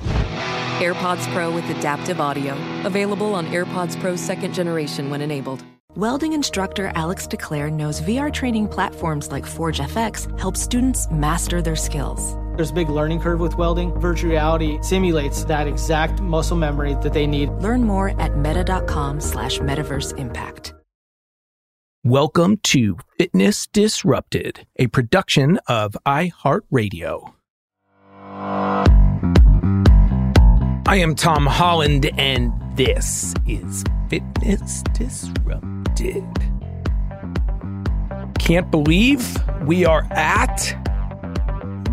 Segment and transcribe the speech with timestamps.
[0.00, 2.54] AirPods Pro with adaptive audio.
[2.84, 5.64] Available on AirPods Pro second generation when enabled.
[5.96, 11.74] Welding instructor Alex DeClaire knows VR training platforms like Forge FX help students master their
[11.74, 12.36] skills.
[12.56, 13.92] There's a big learning curve with welding.
[13.98, 17.50] Virtual reality simulates that exact muscle memory that they need.
[17.50, 20.74] Learn more at meta.com slash metaverse impact.
[22.04, 27.32] Welcome to Fitness Disrupted, a production of iHeartRadio.
[30.88, 36.24] I am Tom Holland, and this is Fitness Disrupted.
[38.38, 39.36] Can't believe
[39.66, 40.74] we are at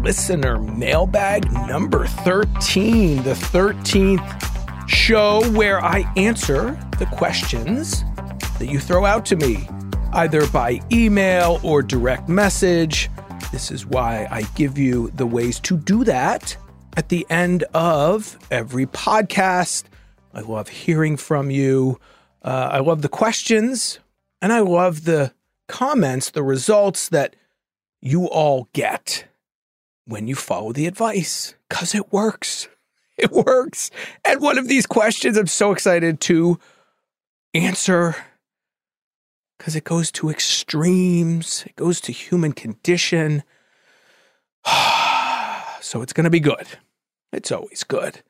[0.01, 8.05] listener mailbag number 13, the 13th show where I answer the questions
[8.59, 9.67] that you throw out to me,
[10.13, 13.09] either by email or direct message.
[13.51, 16.55] This is why I give you the ways to do that
[16.95, 19.83] at the end of every podcast.
[20.33, 21.99] I love hearing from you.
[22.41, 23.99] Uh, I love the questions
[24.41, 25.33] and I love the
[25.67, 27.35] comments, the results that
[28.01, 29.25] you all get
[30.05, 32.67] when you follow the advice because it works.
[33.17, 33.91] It works.
[34.25, 36.59] And one of these questions I'm so excited to
[37.53, 38.13] answer
[39.57, 43.43] because it goes to extremes, it goes to human condition.
[45.79, 46.67] so it's going to be good.
[47.35, 48.21] It's always good.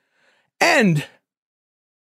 [0.59, 1.05] And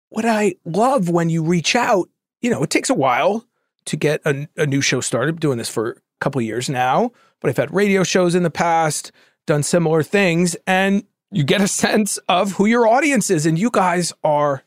[0.10, 2.10] what I love when you reach out,
[2.42, 3.46] you know, it takes a while
[3.86, 5.36] to get a, a new show started.
[5.36, 8.50] I'm doing this for a couple years now, but I've had radio shows in the
[8.50, 9.12] past,
[9.48, 13.46] done similar things, and you get a sense of who your audience is.
[13.46, 14.64] And you guys are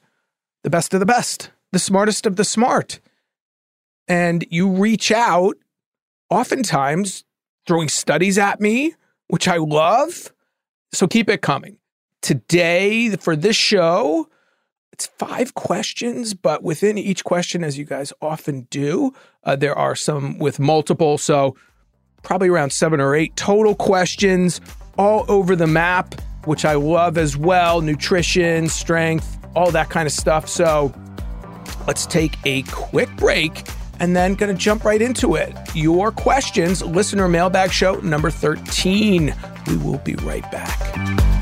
[0.64, 3.00] the best of the best, the smartest of the smart.
[4.08, 5.56] And you reach out,
[6.30, 7.24] oftentimes
[7.66, 8.94] throwing studies at me,
[9.28, 10.32] which I love.
[10.92, 11.78] So keep it coming.
[12.22, 14.28] Today, for this show,
[14.92, 19.12] it's five questions, but within each question, as you guys often do,
[19.42, 21.18] uh, there are some with multiple.
[21.18, 21.56] So
[22.22, 24.60] probably around seven or eight total questions
[24.96, 30.12] all over the map, which I love as well nutrition, strength, all that kind of
[30.12, 30.48] stuff.
[30.48, 30.94] So
[31.88, 33.66] let's take a quick break
[33.98, 35.56] and then going to jump right into it.
[35.74, 39.34] Your questions, listener mailbag show number 13.
[39.66, 41.41] We will be right back.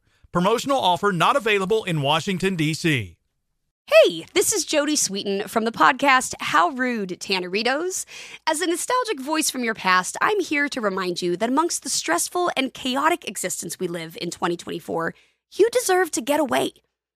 [0.31, 3.17] Promotional offer not available in Washington, D.C.
[3.85, 8.05] Hey, this is Jodie Sweetin from the podcast How Rude Tanneritos.
[8.47, 11.89] As a nostalgic voice from your past, I'm here to remind you that amongst the
[11.89, 15.13] stressful and chaotic existence we live in 2024,
[15.51, 16.71] you deserve to get away.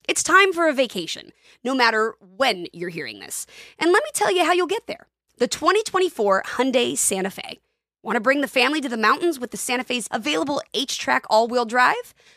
[0.10, 1.32] It's time for a vacation,
[1.64, 3.48] no matter when you're hearing this.
[3.80, 5.08] And let me tell you how you'll get there.
[5.38, 7.60] The 2024 Hyundai Santa Fe.
[8.04, 11.66] Want to bring the family to the mountains with the Santa Fe's available H-Track all-wheel
[11.66, 12.14] drive?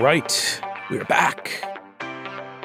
[0.00, 1.62] Right, we're back.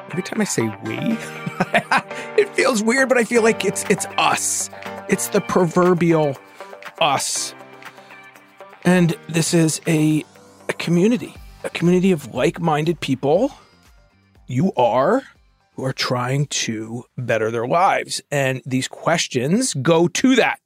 [0.09, 0.97] Every time I say we,
[2.41, 4.69] it feels weird, but I feel like it's it's us.
[5.09, 6.37] It's the proverbial
[7.01, 7.53] us.
[8.85, 10.23] And this is a,
[10.69, 11.33] a community,
[11.65, 13.51] a community of like-minded people.
[14.47, 15.23] You are
[15.73, 18.21] who are trying to better their lives.
[18.31, 20.61] And these questions go to that.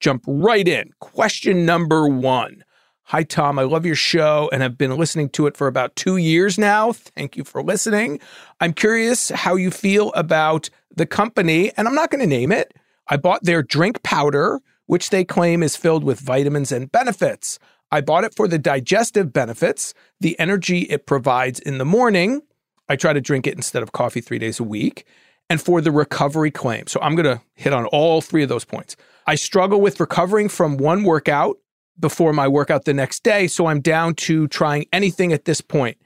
[0.00, 0.92] Jump right in.
[1.00, 2.64] Question number one.
[3.08, 3.58] Hi, Tom.
[3.58, 6.92] I love your show and have been listening to it for about two years now.
[6.92, 8.18] Thank you for listening.
[8.60, 12.72] I'm curious how you feel about the company, and I'm not going to name it.
[13.08, 17.58] I bought their drink powder, which they claim is filled with vitamins and benefits.
[17.90, 22.40] I bought it for the digestive benefits, the energy it provides in the morning.
[22.88, 25.04] I try to drink it instead of coffee three days a week,
[25.50, 26.86] and for the recovery claim.
[26.86, 28.96] So I'm going to hit on all three of those points.
[29.26, 31.58] I struggle with recovering from one workout
[31.98, 33.46] before my workout the next day.
[33.46, 35.98] So I'm down to trying anything at this point.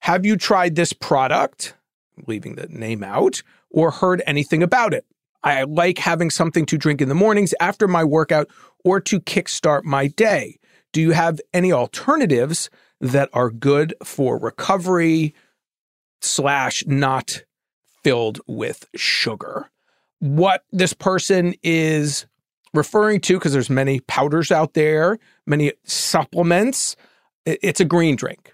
[0.00, 1.74] Have you tried this product,
[2.26, 5.04] leaving the name out, or heard anything about it?
[5.42, 8.48] I like having something to drink in the mornings after my workout
[8.84, 10.58] or to kickstart my day.
[10.92, 12.70] Do you have any alternatives
[13.00, 15.34] that are good for recovery
[16.20, 17.42] slash not
[18.02, 19.70] filled with sugar?
[20.20, 22.26] What this person is
[22.72, 26.96] referring to, because there's many powders out there, many supplements.
[27.46, 28.52] It's a green drink,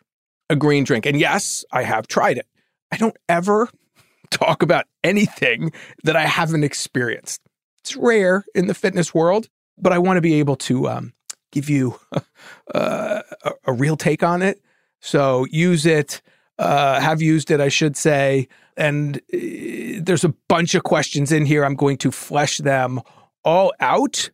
[0.48, 1.06] a green drink.
[1.06, 2.46] And yes, I have tried it.
[2.92, 3.68] I don't ever
[4.30, 5.72] talk about anything
[6.04, 7.40] that I haven't experienced.
[7.80, 9.48] It's rare in the fitness world,
[9.78, 11.12] but I want to be able to um,
[11.52, 11.98] give you
[12.74, 14.60] uh, a, a, real take on it.
[15.00, 16.20] So use it,
[16.58, 18.48] uh, have used it, I should say.
[18.76, 21.64] And uh, there's a bunch of questions in here.
[21.64, 23.00] I'm going to flesh them
[23.44, 24.30] all out.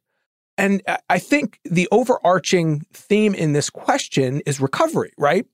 [0.59, 5.47] And I think the overarching theme in this question is recovery, right?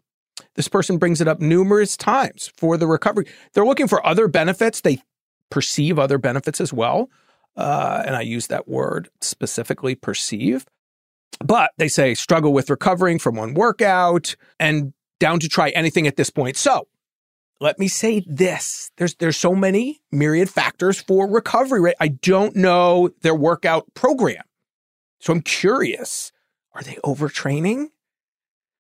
[0.55, 3.27] This person brings it up numerous times for the recovery.
[3.53, 4.81] They're looking for other benefits.
[4.81, 5.03] They
[5.51, 7.11] perceive other benefits as well.
[7.57, 10.65] Uh, and I use that word specifically perceive.
[11.45, 16.17] But they say struggle with recovering from one workout and down to try anything at
[16.17, 16.57] this point.
[16.57, 16.87] So
[17.61, 18.91] let me say this.
[18.97, 21.95] There's there's so many myriad factors for recovery, right?
[22.01, 24.43] I don't know their workout program.
[25.23, 26.33] So I'm curious,
[26.75, 27.91] are they overtraining?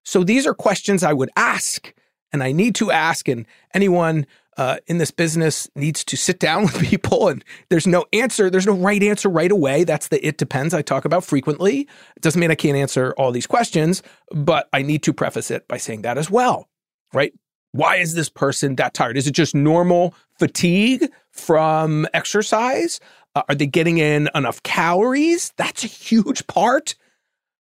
[0.05, 1.95] So these are questions I would ask
[2.33, 6.63] and I need to ask and anyone uh, in this business needs to sit down
[6.65, 10.37] with people and there's no answer there's no right answer right away that's the it
[10.37, 14.69] depends i talk about frequently it doesn't mean i can't answer all these questions but
[14.75, 16.69] i need to preface it by saying that as well
[17.15, 17.33] right
[17.73, 19.17] why is this person that tired?
[19.17, 23.01] Is it just normal fatigue from exercise?
[23.35, 25.53] Uh, are they getting in enough calories?
[25.57, 26.95] That's a huge part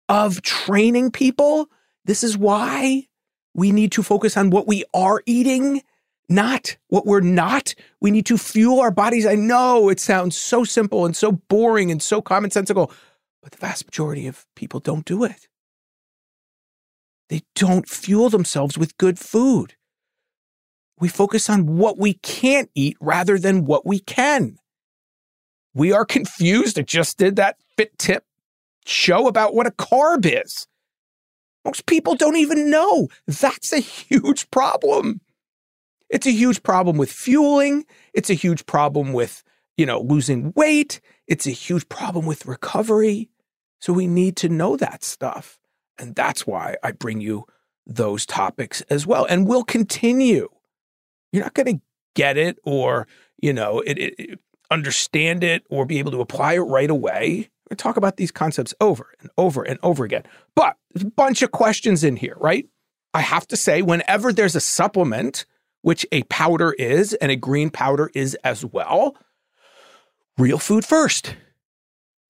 [0.08, 1.68] of training people.
[2.04, 3.08] This is why
[3.54, 5.82] we need to focus on what we are eating,
[6.28, 7.74] not what we're not.
[8.00, 9.26] We need to fuel our bodies.
[9.26, 12.92] I know it sounds so simple and so boring and so commonsensical,
[13.42, 15.48] but the vast majority of people don't do it.
[17.28, 19.74] They don't fuel themselves with good food.
[21.00, 24.58] We focus on what we can't eat rather than what we can.
[25.78, 26.76] We are confused.
[26.76, 28.24] I just did that fit tip
[28.84, 30.66] show about what a carb is.
[31.64, 33.06] Most people don't even know.
[33.28, 35.20] That's a huge problem.
[36.10, 37.84] It's a huge problem with fueling.
[38.12, 39.44] It's a huge problem with,
[39.76, 41.00] you know, losing weight.
[41.28, 43.30] It's a huge problem with recovery.
[43.80, 45.60] So we need to know that stuff.
[45.96, 47.44] And that's why I bring you
[47.86, 49.26] those topics as well.
[49.26, 50.48] And we'll continue.
[51.32, 51.82] You're not going to
[52.16, 53.06] get it or,
[53.40, 57.50] you know, it, it, understand it or be able to apply it right away.
[57.70, 60.24] We talk about these concepts over and over and over again.
[60.54, 62.66] But there's a bunch of questions in here, right?
[63.14, 65.44] I have to say, whenever there's a supplement,
[65.82, 69.16] which a powder is and a green powder is as well,
[70.36, 71.36] real food first.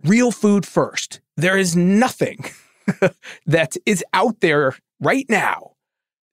[0.04, 1.20] Real food first.
[1.36, 2.44] There is nothing
[3.46, 5.72] that is out there right now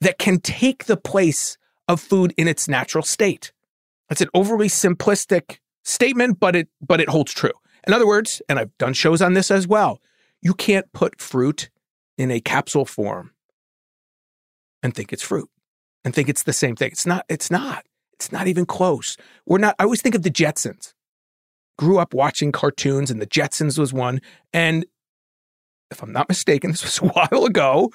[0.02, 1.58] that can take the place
[1.88, 3.52] of food in its natural state.
[4.10, 7.54] That's an overly simplistic statement, but it but it holds true.
[7.88, 10.01] In other words, and I've done shows on this as well,
[10.42, 11.70] you can't put fruit
[12.18, 13.32] in a capsule form
[14.82, 15.50] and think it's fruit
[16.04, 16.92] and think it's the same thing.
[16.92, 17.86] It's not, it's not.
[18.13, 19.18] It's not even close.
[19.46, 20.94] We're not, I always think of the Jetsons.
[21.77, 24.22] Grew up watching cartoons and the Jetsons was one.
[24.54, 24.86] And
[25.92, 27.92] if I'm not mistaken, this was a while ago.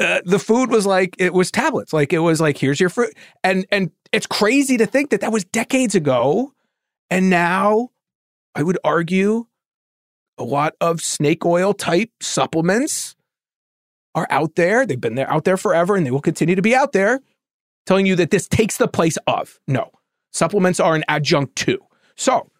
[0.00, 3.12] Uh, the food was like it was tablets, like it was like here's your fruit,
[3.42, 6.52] and and it's crazy to think that that was decades ago,
[7.10, 7.90] and now
[8.54, 9.46] I would argue
[10.36, 13.16] a lot of snake oil type supplements
[14.14, 14.86] are out there.
[14.86, 17.20] They've been there out there forever and they will continue to be out there
[17.86, 19.58] telling you that this takes the place of.
[19.66, 19.90] No,
[20.32, 21.78] supplements are an adjunct to.
[22.16, 22.50] So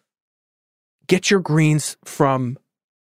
[1.07, 2.57] get your greens from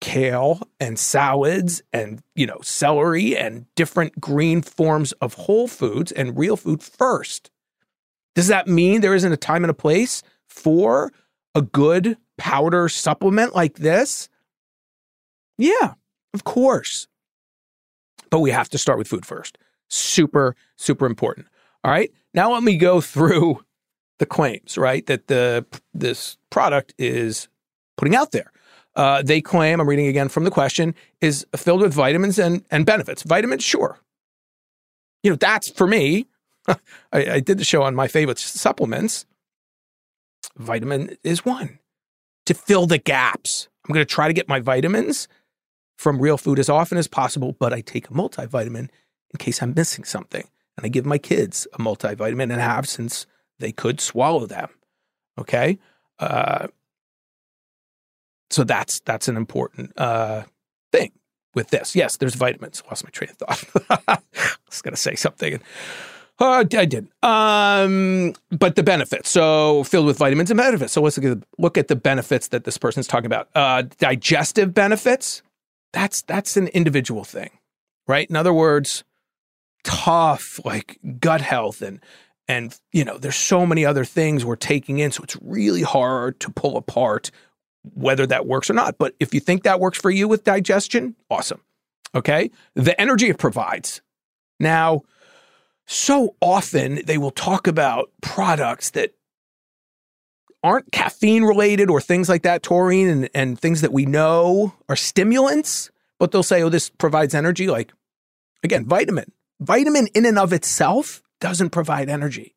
[0.00, 6.36] kale and salads and, you know, celery and different green forms of whole foods and
[6.36, 7.50] real food first.
[8.34, 11.12] Does that mean there isn't a time and a place for
[11.54, 14.28] a good powder supplement like this?
[15.58, 15.94] Yeah,
[16.34, 17.08] of course.
[18.30, 19.58] But we have to start with food first.
[19.88, 21.46] Super, super important.
[21.84, 22.10] All right.
[22.34, 23.62] Now let me go through
[24.18, 25.04] the claims, right?
[25.06, 27.48] That the this product is
[27.96, 28.52] putting out there.
[28.94, 32.84] Uh, they claim, I'm reading again from the question, is filled with vitamins and, and
[32.84, 33.22] benefits.
[33.22, 33.98] Vitamins, sure.
[35.22, 36.26] You know, that's for me.
[36.68, 36.76] I,
[37.12, 39.24] I did the show on my favorite supplements.
[40.56, 41.78] Vitamin is one
[42.46, 43.68] to fill the gaps.
[43.84, 45.28] I'm going to try to get my vitamins
[45.96, 48.88] from real food as often as possible, but I take a multivitamin
[49.32, 50.48] in case I'm missing something.
[50.76, 53.26] And I give my kids a multivitamin and have since
[53.58, 54.70] they could swallow them.
[55.38, 55.78] Okay.
[56.18, 56.68] Uh,
[58.50, 60.42] so that's that's an important uh,
[60.92, 61.12] thing
[61.54, 61.96] with this.
[61.96, 62.82] Yes, there's vitamins.
[62.86, 64.02] Lost my train of thought.
[64.08, 64.18] I
[64.66, 65.60] was going to say something.
[66.42, 67.06] Uh, I did.
[67.22, 69.30] Um, but the benefits.
[69.30, 70.92] So filled with vitamins and benefits.
[70.92, 73.48] So let's look at the, look at the benefits that this person's talking about.
[73.54, 75.42] Uh, digestive benefits.
[75.92, 77.50] That's that's an individual thing,
[78.08, 78.28] right?
[78.28, 79.04] In other words,
[79.84, 82.00] tough like gut health and
[82.48, 86.38] and you know there's so many other things we're taking in so it's really hard
[86.40, 87.30] to pull apart
[87.94, 91.16] whether that works or not but if you think that works for you with digestion
[91.30, 91.60] awesome
[92.14, 94.02] okay the energy it provides
[94.60, 95.02] now
[95.86, 99.14] so often they will talk about products that
[100.62, 104.96] aren't caffeine related or things like that, taurine and, and things that we know are
[104.96, 107.66] stimulants, but they'll say, oh, this provides energy.
[107.66, 107.92] Like,
[108.62, 109.32] again, vitamin.
[109.60, 112.54] Vitamin in and of itself doesn't provide energy.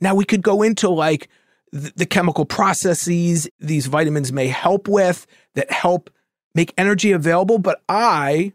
[0.00, 1.28] Now we could go into like
[1.72, 6.10] the, the chemical processes these vitamins may help with that help
[6.54, 8.52] make energy available, but I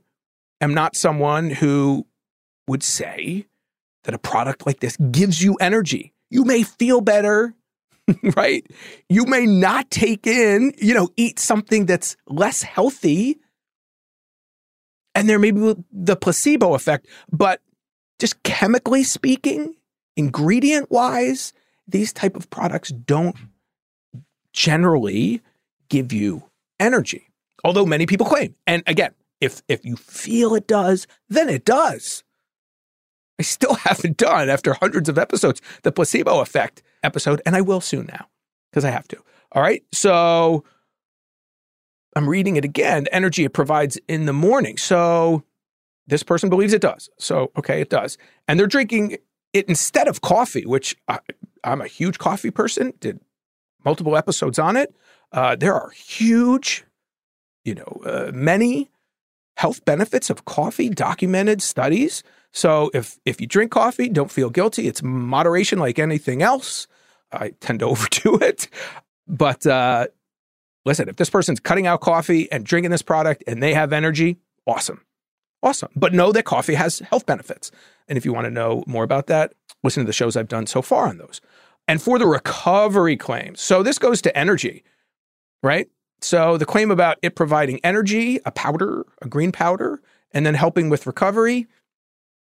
[0.61, 2.05] am not someone who
[2.67, 3.45] would say
[4.03, 6.13] that a product like this gives you energy.
[6.29, 7.53] You may feel better,
[8.35, 8.65] right?
[9.09, 13.39] You may not take in, you know, eat something that's less healthy.
[15.15, 17.61] And there may be the placebo effect, but
[18.19, 19.75] just chemically speaking,
[20.15, 21.53] ingredient wise,
[21.87, 23.35] these type of products don't
[24.53, 25.41] generally
[25.89, 26.43] give you
[26.79, 27.29] energy.
[27.63, 28.55] Although many people claim.
[28.67, 32.23] And again, if if you feel it does, then it does.
[33.39, 37.81] I still haven't done, after hundreds of episodes, the placebo effect episode, and I will
[37.81, 38.27] soon now
[38.71, 39.17] because I have to.
[39.51, 39.83] All right.
[39.91, 40.63] So
[42.15, 43.07] I'm reading it again.
[43.11, 44.77] Energy it provides in the morning.
[44.77, 45.43] So
[46.07, 47.09] this person believes it does.
[47.17, 48.17] So, okay, it does.
[48.47, 49.17] And they're drinking
[49.53, 51.19] it instead of coffee, which I,
[51.63, 53.19] I'm a huge coffee person, did
[53.85, 54.93] multiple episodes on it.
[55.31, 56.85] Uh, there are huge,
[57.63, 58.91] you know, uh, many
[59.57, 62.23] health benefits of coffee, documented studies.
[62.53, 64.87] So if if you drink coffee, don't feel guilty.
[64.87, 66.87] It's moderation like anything else.
[67.31, 68.69] I tend to overdo it,
[69.27, 70.07] but uh,
[70.85, 74.37] listen, if this person's cutting out coffee and drinking this product and they have energy,
[74.67, 75.01] awesome,
[75.63, 75.89] awesome.
[75.95, 77.71] But know that coffee has health benefits,
[78.07, 80.67] and if you want to know more about that, listen to the shows I've done
[80.67, 81.41] so far on those.
[81.87, 84.83] And for the recovery claims, so this goes to energy,
[85.63, 85.89] right?
[86.21, 90.89] So the claim about it providing energy, a powder, a green powder, and then helping
[90.89, 91.67] with recovery,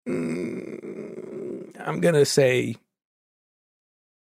[0.07, 2.75] mm, I'm going to say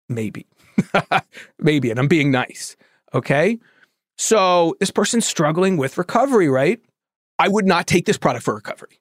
[0.09, 0.45] maybe.
[1.59, 1.89] maybe.
[1.89, 2.75] And I'm being nice.
[3.13, 3.59] Okay.
[4.17, 6.79] So this person's struggling with recovery, right?
[7.39, 8.99] I would not take this product for recovery.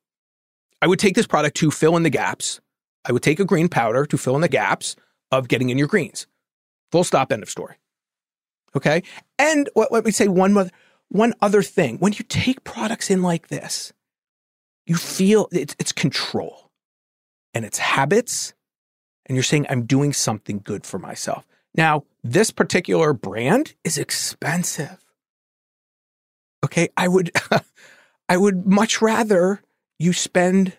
[0.81, 2.61] I would take this product to fill in the gaps.
[3.05, 4.97] I would take a green powder to fill in the gaps
[5.31, 6.27] of getting in your greens.
[6.91, 7.77] Full stop, end of story.
[8.75, 9.03] Okay.
[9.39, 10.71] And what, let me say one,
[11.09, 11.99] one other thing.
[11.99, 13.93] When you take products in like this,
[14.87, 16.62] you feel it's, it's control
[17.55, 18.55] and it's habits.
[19.27, 21.47] And you're saying, I'm doing something good for myself.
[21.75, 24.99] Now, this particular brand is expensive.
[26.65, 26.89] Okay.
[26.97, 27.33] I would,
[28.29, 29.63] I would much rather
[29.99, 30.77] you spend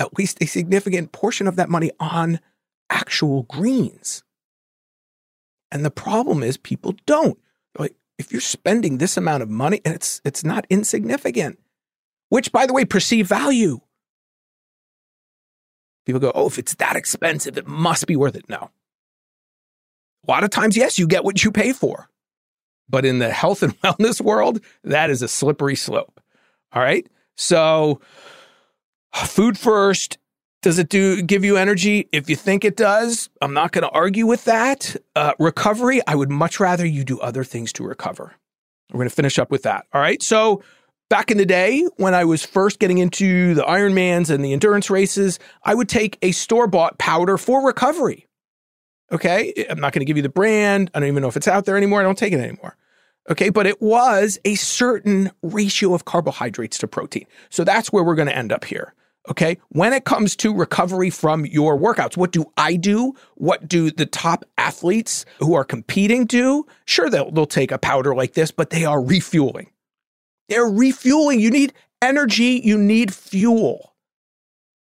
[0.00, 2.40] at least a significant portion of that money on
[2.90, 4.22] actual greens.
[5.70, 7.38] And the problem is people don't.
[7.78, 11.58] Like if you're spending this amount of money and it's it's not insignificant,
[12.28, 13.80] which by the way, perceive value.
[16.08, 18.70] People go, "Oh, if it's that expensive, it must be worth it." No.
[20.26, 22.08] A lot of times, yes, you get what you pay for.
[22.88, 26.18] But in the health and wellness world, that is a slippery slope.
[26.72, 27.06] All right?
[27.36, 28.00] So,
[29.12, 30.16] food first,
[30.62, 32.08] does it do give you energy?
[32.10, 34.96] If you think it does, I'm not going to argue with that.
[35.14, 38.32] Uh, recovery, I would much rather you do other things to recover.
[38.90, 39.84] We're going to finish up with that.
[39.92, 40.22] All right.
[40.22, 40.62] So
[41.08, 44.90] back in the day when I was first getting into the Ironmans and the endurance
[44.90, 48.26] races, I would take a store bought powder for recovery.
[49.10, 49.66] Okay.
[49.70, 50.90] I'm not going to give you the brand.
[50.94, 52.00] I don't even know if it's out there anymore.
[52.00, 52.76] I don't take it anymore.
[53.30, 53.48] Okay.
[53.48, 57.26] But it was a certain ratio of carbohydrates to protein.
[57.48, 58.94] So that's where we're going to end up here.
[59.30, 59.58] Okay.
[59.70, 63.14] When it comes to recovery from your workouts, what do I do?
[63.36, 66.66] What do the top athletes who are competing do?
[66.84, 69.70] Sure, they'll, they'll take a powder like this, but they are refueling.
[70.48, 71.40] They're refueling.
[71.40, 73.94] You need energy, you need fuel.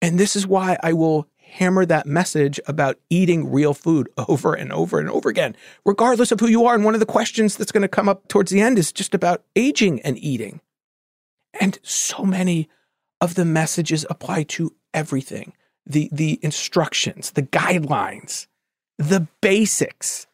[0.02, 4.72] And this is why I will hammer that message about eating real food over and
[4.74, 6.76] over and over again, regardless of who you are.
[6.76, 9.13] And one of the questions that's going to come up towards the end is just
[9.13, 10.62] about aging and eating.
[11.60, 12.68] And so many
[13.22, 15.54] of the messages apply to everything
[15.86, 18.48] the, the instructions, the guidelines,
[18.98, 20.28] the basics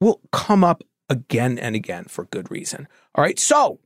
[0.00, 2.88] will come up again and again for good reason.
[3.14, 3.38] All right.
[3.38, 3.78] So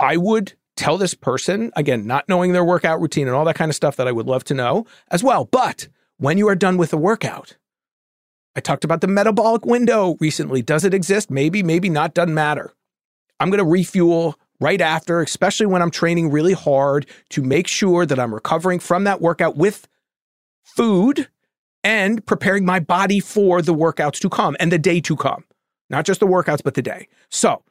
[0.00, 3.70] I would tell this person, again, not knowing their workout routine and all that kind
[3.70, 5.44] of stuff that I would love to know as well.
[5.44, 7.56] But when you are done with the workout,
[8.56, 10.62] I talked about the metabolic window recently.
[10.62, 11.30] Does it exist?
[11.30, 12.14] Maybe, maybe not.
[12.14, 12.72] Doesn't matter.
[13.40, 18.06] I'm going to refuel right after, especially when I'm training really hard to make sure
[18.06, 19.88] that I'm recovering from that workout with
[20.62, 21.28] food
[21.82, 25.44] and preparing my body for the workouts to come and the day to come.
[25.90, 27.08] Not just the workouts, but the day.
[27.28, 27.62] So,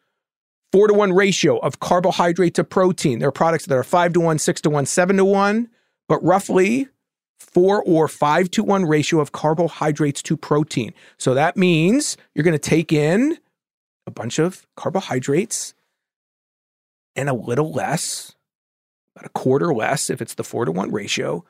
[0.74, 3.20] four to one ratio of carbohydrate to protein.
[3.20, 5.70] There are products that are five to one, six to one, seven to one,
[6.10, 6.88] but roughly
[7.40, 10.92] four or five to one ratio of carbohydrates to protein.
[11.20, 13.38] So that means you're going to take in
[14.08, 15.76] a bunch of carbohydrates
[17.16, 18.34] and a little less,
[19.16, 21.46] about a quarter less, if it's the four to one ratio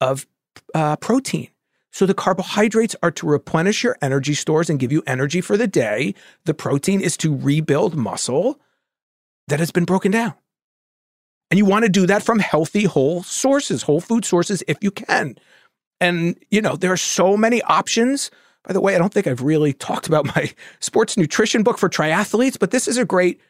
[0.00, 0.26] of
[0.74, 1.48] uh, protein.
[1.94, 5.68] So the carbohydrates are to replenish your energy stores and give you energy for the
[5.68, 6.16] day.
[6.44, 8.58] The protein is to rebuild muscle
[9.46, 10.34] that has been broken down.
[11.52, 14.90] And you want to do that from healthy, whole sources, whole food sources, if you
[14.90, 15.36] can.
[16.00, 18.32] And, you know, there are so many options.
[18.64, 21.88] By the way, I don't think I've really talked about my sports nutrition book for
[21.88, 23.40] triathletes, but this is a great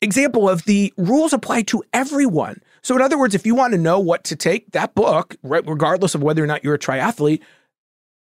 [0.00, 2.62] example of the rules apply to everyone.
[2.80, 6.14] So, in other words, if you want to know what to take, that book, regardless
[6.14, 7.42] of whether or not you're a triathlete,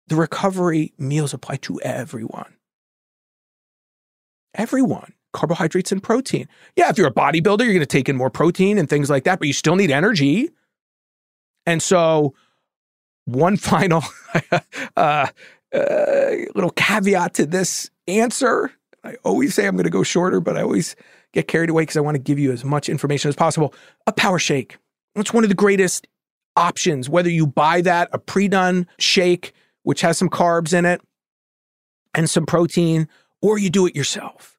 [0.08, 2.54] the recovery meals apply to everyone.
[4.54, 5.12] Everyone.
[5.32, 6.48] Carbohydrates and protein.
[6.74, 9.24] Yeah, if you're a bodybuilder, you're going to take in more protein and things like
[9.24, 10.50] that, but you still need energy.
[11.66, 12.34] And so,
[13.26, 14.02] one final
[14.96, 15.26] uh,
[15.74, 18.72] uh, little caveat to this answer.
[19.04, 20.96] I always say I'm going to go shorter, but I always
[21.32, 23.74] get carried away because I want to give you as much information as possible.
[24.06, 24.78] A power shake.
[25.14, 26.06] It's one of the greatest
[26.56, 31.00] options, whether you buy that, a pre done shake, which has some carbs in it,
[32.14, 33.08] and some protein,
[33.42, 34.58] or you do it yourself.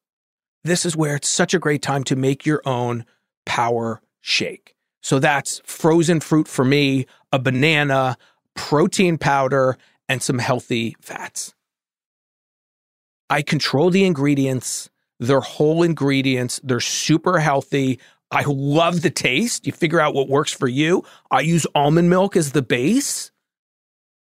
[0.64, 3.06] This is where it's such a great time to make your own
[3.46, 4.76] power shake.
[5.02, 8.18] So that's frozen fruit for me, a banana,
[8.56, 9.78] protein powder,
[10.08, 11.54] and some healthy fats.
[13.30, 14.90] I control the ingredients.
[15.20, 16.60] They're whole ingredients.
[16.64, 18.00] They're super healthy.
[18.32, 19.66] I love the taste.
[19.66, 21.04] You figure out what works for you.
[21.32, 23.32] I use almond milk as the base.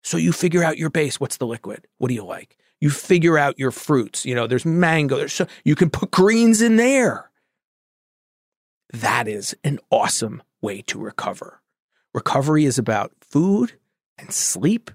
[0.08, 1.20] So you figure out your base.
[1.20, 1.86] What's the liquid?
[1.98, 2.56] What do you like?
[2.80, 4.26] You figure out your fruits.
[4.26, 5.18] You know, there's mango.
[5.18, 7.30] There's so you can put greens in there.
[8.94, 11.62] That is an awesome way to recover.
[12.14, 13.74] Recovery is about food
[14.18, 14.92] and sleep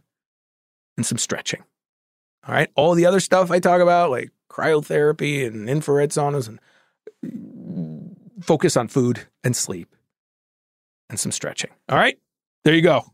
[0.97, 1.63] and some stretching.
[2.49, 2.71] All right.
[2.75, 6.59] All the other stuff I talk about, like cryotherapy and infrared saunas, and
[8.41, 9.95] focus on food and sleep
[11.11, 11.71] and some stretching.
[11.91, 12.19] All right.
[12.65, 13.13] There you go.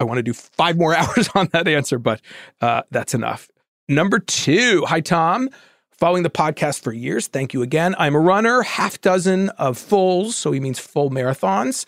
[0.00, 2.20] I want to do five more hours on that answer, but
[2.60, 3.48] uh, that's enough.
[3.88, 4.84] Number two.
[4.86, 5.50] Hi, Tom.
[5.92, 7.26] Following the podcast for years.
[7.26, 7.94] Thank you again.
[7.98, 11.84] I'm a runner, half dozen of fulls, so he means full marathons,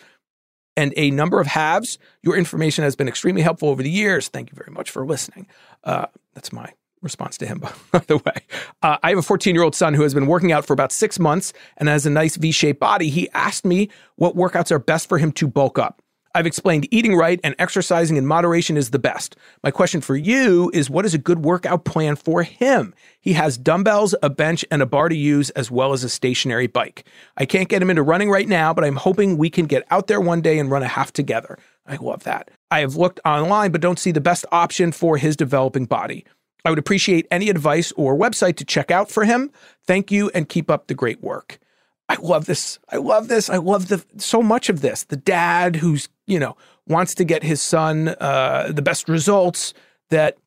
[0.77, 1.97] and a number of halves.
[2.21, 4.27] Your information has been extremely helpful over the years.
[4.27, 5.47] Thank you very much for listening.
[5.83, 6.71] Uh, that's my
[7.01, 7.59] response to him,
[7.91, 8.45] by the way.
[8.83, 10.91] Uh, I have a 14 year old son who has been working out for about
[10.91, 13.09] six months and has a nice V shaped body.
[13.09, 16.02] He asked me what workouts are best for him to bulk up.
[16.35, 19.35] I've explained eating right and exercising in moderation is the best.
[19.63, 22.95] My question for you is what is a good workout plan for him?
[23.21, 26.65] He has dumbbells, a bench, and a bar to use, as well as a stationary
[26.65, 27.05] bike.
[27.37, 30.07] I can't get him into running right now, but I'm hoping we can get out
[30.07, 31.59] there one day and run a half together.
[31.85, 32.49] I love that.
[32.71, 36.25] I have looked online, but don't see the best option for his developing body.
[36.65, 39.51] I would appreciate any advice or website to check out for him.
[39.85, 41.59] Thank you and keep up the great work.
[42.09, 42.79] I love this.
[42.89, 43.49] I love this.
[43.49, 45.03] I love the so much of this.
[45.03, 49.73] The dad who's you know wants to get his son uh, the best results.
[50.09, 50.37] That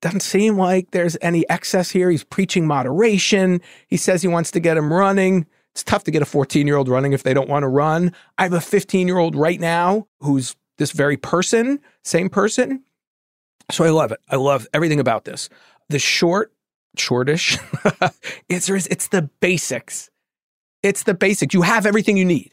[0.00, 2.10] doesn't seem like there's any excess here.
[2.10, 3.60] He's preaching moderation.
[3.86, 5.46] He says he wants to get him running.
[5.72, 8.12] It's tough to get a 14 year old running if they don't want to run.
[8.38, 12.82] I have a 15 year old right now who's this very person, same person.
[13.70, 14.20] So I love it.
[14.28, 15.48] I love everything about this.
[15.88, 16.52] The short,
[16.96, 17.58] shortish,
[18.50, 20.10] answer is it's the basics.
[20.82, 21.54] It's the basics.
[21.54, 22.52] You have everything you need.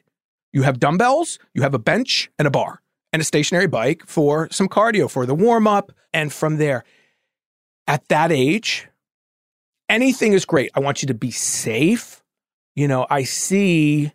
[0.53, 2.81] You have dumbbells, you have a bench and a bar
[3.11, 5.91] and a stationary bike for some cardio for the warm up.
[6.13, 6.83] And from there,
[7.87, 8.87] at that age,
[9.89, 10.71] anything is great.
[10.75, 12.23] I want you to be safe.
[12.75, 14.13] You know, I see,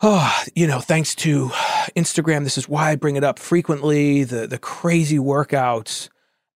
[0.00, 1.48] oh, you know, thanks to
[1.96, 6.08] Instagram, this is why I bring it up frequently the, the crazy workouts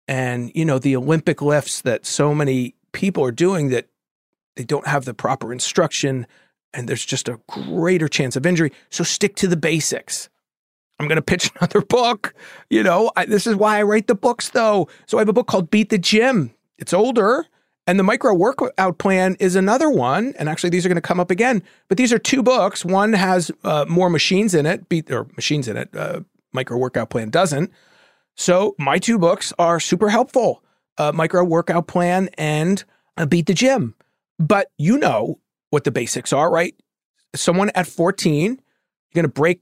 [0.06, 3.88] and, you know, the Olympic lifts that so many people are doing that
[4.56, 6.26] they don't have the proper instruction
[6.74, 8.72] and there's just a greater chance of injury.
[8.90, 10.28] So stick to the basics.
[10.98, 12.34] I'm going to pitch another book.
[12.70, 14.88] You know, I, this is why I write the books, though.
[15.06, 16.54] So I have a book called Beat the Gym.
[16.78, 17.46] It's older,
[17.86, 20.34] and the micro workout plan is another one.
[20.38, 21.62] And actually, these are going to come up again.
[21.88, 22.84] But these are two books.
[22.84, 25.94] One has uh, more machines in it, beat or machines in it.
[25.94, 26.20] Uh,
[26.52, 27.70] micro workout plan doesn't.
[28.34, 30.62] So my two books are super helpful.
[30.98, 32.82] Uh, micro workout plan and
[33.16, 33.94] uh, Beat the Gym.
[34.42, 35.38] But you know
[35.70, 36.74] what the basics are, right?
[37.34, 38.58] Someone at 14, you're
[39.14, 39.60] going to break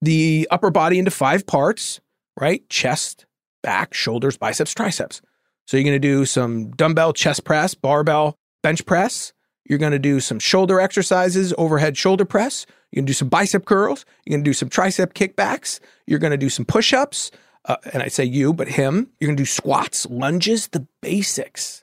[0.00, 2.00] the upper body into five parts,
[2.38, 2.66] right?
[2.68, 3.26] Chest,
[3.64, 5.22] back, shoulders, biceps, triceps.
[5.66, 9.32] So you're going to do some dumbbell chest press, barbell bench press.
[9.68, 12.64] You're going to do some shoulder exercises, overhead shoulder press.
[12.90, 14.04] You're going to do some bicep curls.
[14.24, 15.80] You're going to do some tricep kickbacks.
[16.06, 17.32] You're going to do some push ups.
[17.64, 19.10] Uh, and I say you, but him.
[19.18, 21.81] You're going to do squats, lunges, the basics.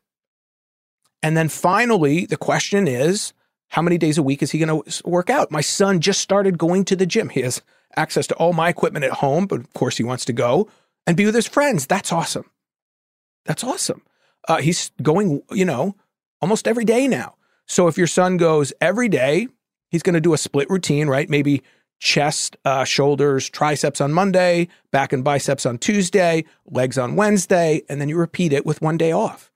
[1.21, 3.33] And then finally, the question is
[3.69, 5.51] how many days a week is he going to work out?
[5.51, 7.29] My son just started going to the gym.
[7.29, 7.61] He has
[7.95, 10.69] access to all my equipment at home, but of course he wants to go
[11.05, 11.85] and be with his friends.
[11.85, 12.49] That's awesome.
[13.45, 14.01] That's awesome.
[14.47, 15.95] Uh, he's going, you know,
[16.41, 17.35] almost every day now.
[17.67, 19.47] So if your son goes every day,
[19.89, 21.29] he's going to do a split routine, right?
[21.29, 21.61] Maybe
[21.99, 27.99] chest, uh, shoulders, triceps on Monday, back and biceps on Tuesday, legs on Wednesday, and
[27.99, 29.48] then you repeat it with one day off.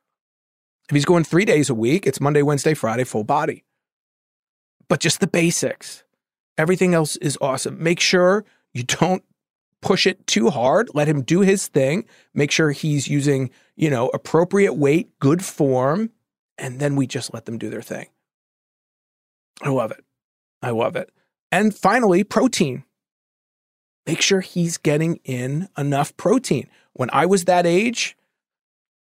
[0.90, 3.64] If he's going three days a week, it's Monday, Wednesday, Friday, full body.
[4.90, 6.04] But just the basics.
[6.58, 7.82] Everything else is awesome.
[7.82, 9.24] Make sure you don't
[9.82, 10.90] push it too hard.
[10.94, 12.06] Let him do his thing.
[12.34, 16.12] Make sure he's using, you know, appropriate weight, good form,
[16.58, 18.08] and then we just let them do their thing.
[19.62, 20.04] I love it.
[20.62, 21.12] I love it.
[21.52, 22.84] And finally, protein.
[24.06, 26.70] Make sure he's getting in enough protein.
[26.94, 28.18] When I was that age,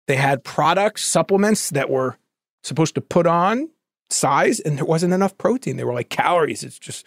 [0.06, 2.16] they had products, supplements that were
[2.62, 3.70] supposed to put on
[4.10, 5.76] size, and there wasn't enough protein.
[5.76, 6.62] They were like calories.
[6.62, 7.04] It's just,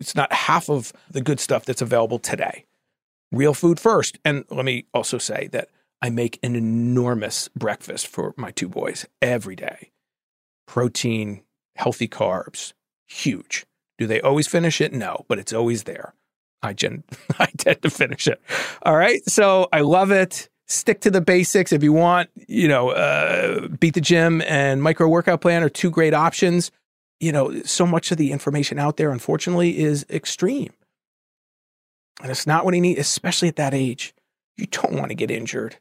[0.00, 2.64] it's not half of the good stuff that's available today.
[3.30, 4.18] Real food first.
[4.24, 5.68] And let me also say that
[6.00, 9.90] I make an enormous breakfast for my two boys every day.
[10.66, 11.42] Protein,
[11.76, 12.72] healthy carbs,
[13.06, 13.66] huge.
[13.98, 14.92] Do they always finish it?
[14.92, 16.14] No, but it's always there.
[16.62, 17.04] I, gen-
[17.38, 18.40] I tend to finish it.
[18.82, 19.24] All right.
[19.28, 20.48] So I love it.
[20.68, 21.72] Stick to the basics.
[21.72, 25.90] If you want, you know, uh, beat the gym and micro workout plan are two
[25.90, 26.70] great options.
[27.20, 30.72] You know, so much of the information out there, unfortunately, is extreme.
[32.20, 34.14] And it's not what he needs, especially at that age.
[34.56, 35.76] You don't want to get injured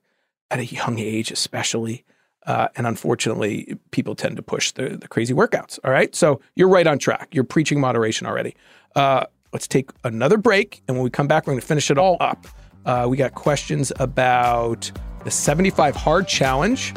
[0.50, 2.06] at a young age, especially.
[2.46, 5.80] Uh, and unfortunately, people tend to push the, the crazy workouts.
[5.84, 6.16] All right.
[6.16, 7.28] So you're right on track.
[7.32, 8.56] You're preaching moderation already.
[8.96, 10.82] Uh, let's take another break.
[10.88, 12.48] And when we come back, we're going to finish it all up.
[12.86, 14.92] Uh, we got questions about
[15.24, 16.94] the 75 hard challenge,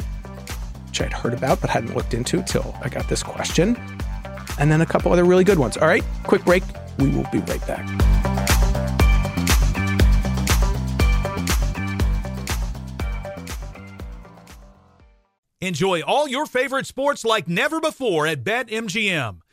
[0.87, 3.77] which I'd heard about but hadn't looked into till I got this question.
[4.59, 5.77] And then a couple other really good ones.
[5.77, 6.03] All right.
[6.23, 6.63] Quick break.
[6.97, 7.87] We will be right back.
[15.63, 19.41] Enjoy all your favorite sports like never before at BetMGM.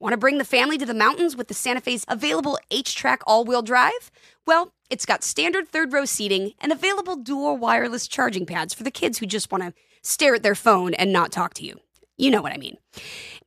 [0.00, 3.20] Want to bring the family to the mountains with the Santa Fe's available H track
[3.26, 4.12] all wheel drive?
[4.46, 8.92] Well, it's got standard third row seating and available dual wireless charging pads for the
[8.92, 11.74] kids who just want to stare at their phone and not talk to you.
[12.16, 12.76] You know what I mean.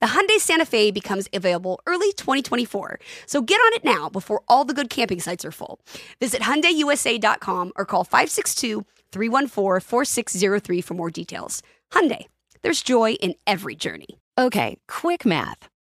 [0.02, 4.66] The Hyundai Santa Fe becomes available early 2024, so get on it now before all
[4.66, 5.80] the good camping sites are full.
[6.20, 11.64] Visit HyundaiUSA.com or call 562-314-4603 for more details.
[11.94, 12.26] Hyundai,
[12.62, 14.20] there's joy in every journey.
[14.38, 15.71] Okay, quick math.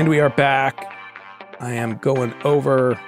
[0.00, 0.96] And we are back.
[1.60, 2.98] I am going over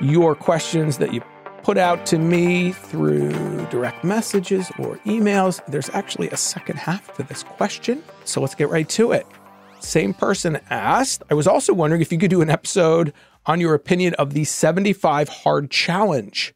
[0.00, 1.20] your questions that you
[1.62, 5.60] put out to me through direct messages or emails.
[5.66, 8.02] There's actually a second half to this question.
[8.24, 9.26] So let's get right to it.
[9.80, 13.12] Same person asked, I was also wondering if you could do an episode
[13.44, 16.54] on your opinion of the 75 hard challenge.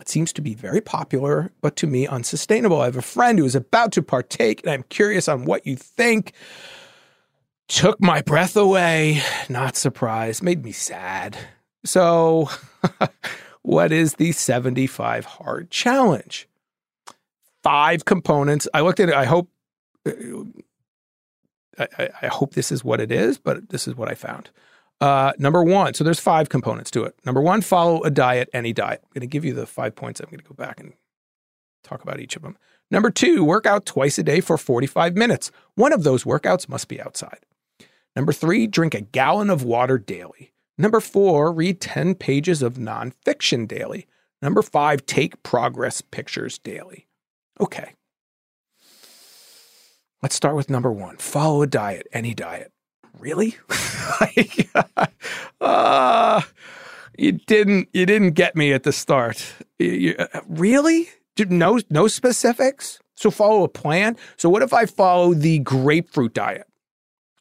[0.00, 2.82] It seems to be very popular, but to me unsustainable.
[2.82, 5.76] I have a friend who is about to partake, and I'm curious on what you
[5.76, 6.34] think
[7.70, 9.22] took my breath away.
[9.48, 11.38] Not surprised, made me sad.
[11.84, 12.50] So,
[13.62, 16.48] what is the 75 hard challenge?
[17.62, 18.68] Five components.
[18.74, 19.14] I looked at it.
[19.14, 19.48] I hope.
[21.78, 24.50] I, I hope this is what it is, but this is what I found.
[25.00, 27.14] Uh, number one, so there's five components to it.
[27.24, 29.00] Number one, follow a diet, any diet.
[29.02, 30.20] I'm going to give you the five points.
[30.20, 30.92] I'm going to go back and
[31.82, 32.58] talk about each of them.
[32.90, 35.50] Number two, work out twice a day for 45 minutes.
[35.74, 37.38] One of those workouts must be outside.
[38.20, 40.52] Number three, drink a gallon of water daily.
[40.76, 44.06] Number four, read 10 pages of nonfiction daily.
[44.42, 47.08] Number five, take progress pictures daily.
[47.58, 47.94] Okay.
[50.22, 52.72] Let's start with number one follow a diet, any diet.
[53.18, 53.56] Really?
[55.62, 56.42] uh,
[57.16, 59.54] you didn't you didn't get me at the start.
[59.78, 61.08] You- uh, really?
[61.48, 63.00] No no specifics.
[63.16, 64.18] So follow a plan.
[64.36, 66.66] So what if I follow the grapefruit diet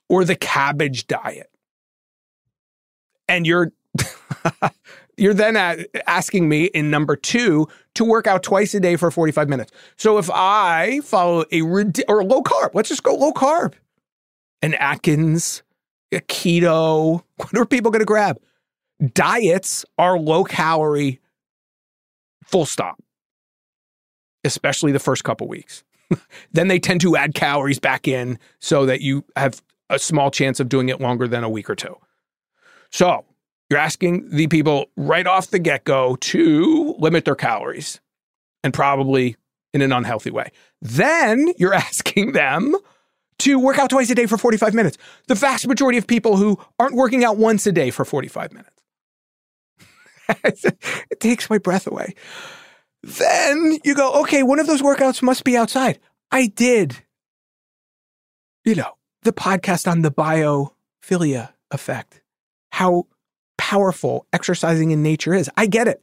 [0.10, 1.50] or the cabbage diet?
[3.28, 3.72] And you're
[5.17, 5.58] you're then
[6.08, 9.72] asking me in number two to work out twice a day for 45 minutes.
[9.98, 13.74] So if I follow a or low carb, let's just go low carb,
[14.62, 15.63] an Atkins,
[16.12, 18.39] a keto, what are people going to grab?
[19.13, 21.19] Diets are low calorie,
[22.43, 23.02] full stop,
[24.43, 25.84] especially the first couple weeks.
[26.52, 30.60] then they tend to add calories back in so that you have a small chance
[30.60, 31.95] of doing it longer than a week or two.
[32.91, 33.25] So
[33.69, 37.99] you're asking the people right off the get go to limit their calories
[38.63, 39.36] and probably
[39.73, 40.52] in an unhealthy way.
[40.82, 42.75] Then you're asking them
[43.39, 44.97] to work out twice a day for 45 minutes.
[45.28, 48.84] The vast majority of people who aren't working out once a day for 45 minutes.
[51.10, 52.15] it takes my breath away.
[53.02, 55.99] Then you go, okay, one of those workouts must be outside.
[56.32, 56.97] I did,
[58.65, 62.21] you know, the podcast on the biophilia effect,
[62.71, 63.05] how
[63.58, 65.49] powerful exercising in nature is.
[65.58, 66.01] I get it.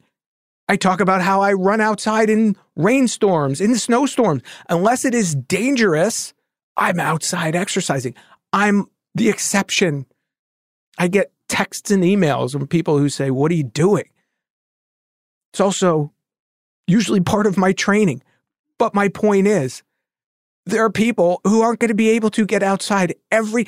[0.69, 4.41] I talk about how I run outside in rainstorms, in snowstorms.
[4.69, 6.33] Unless it is dangerous,
[6.75, 8.15] I'm outside exercising.
[8.53, 10.05] I'm the exception.
[10.97, 14.09] I get texts and emails from people who say, What are you doing?
[15.53, 16.11] It's also
[16.85, 18.21] usually part of my training.
[18.77, 19.83] But my point is,
[20.67, 23.67] there are people who aren't going to be able to get outside every.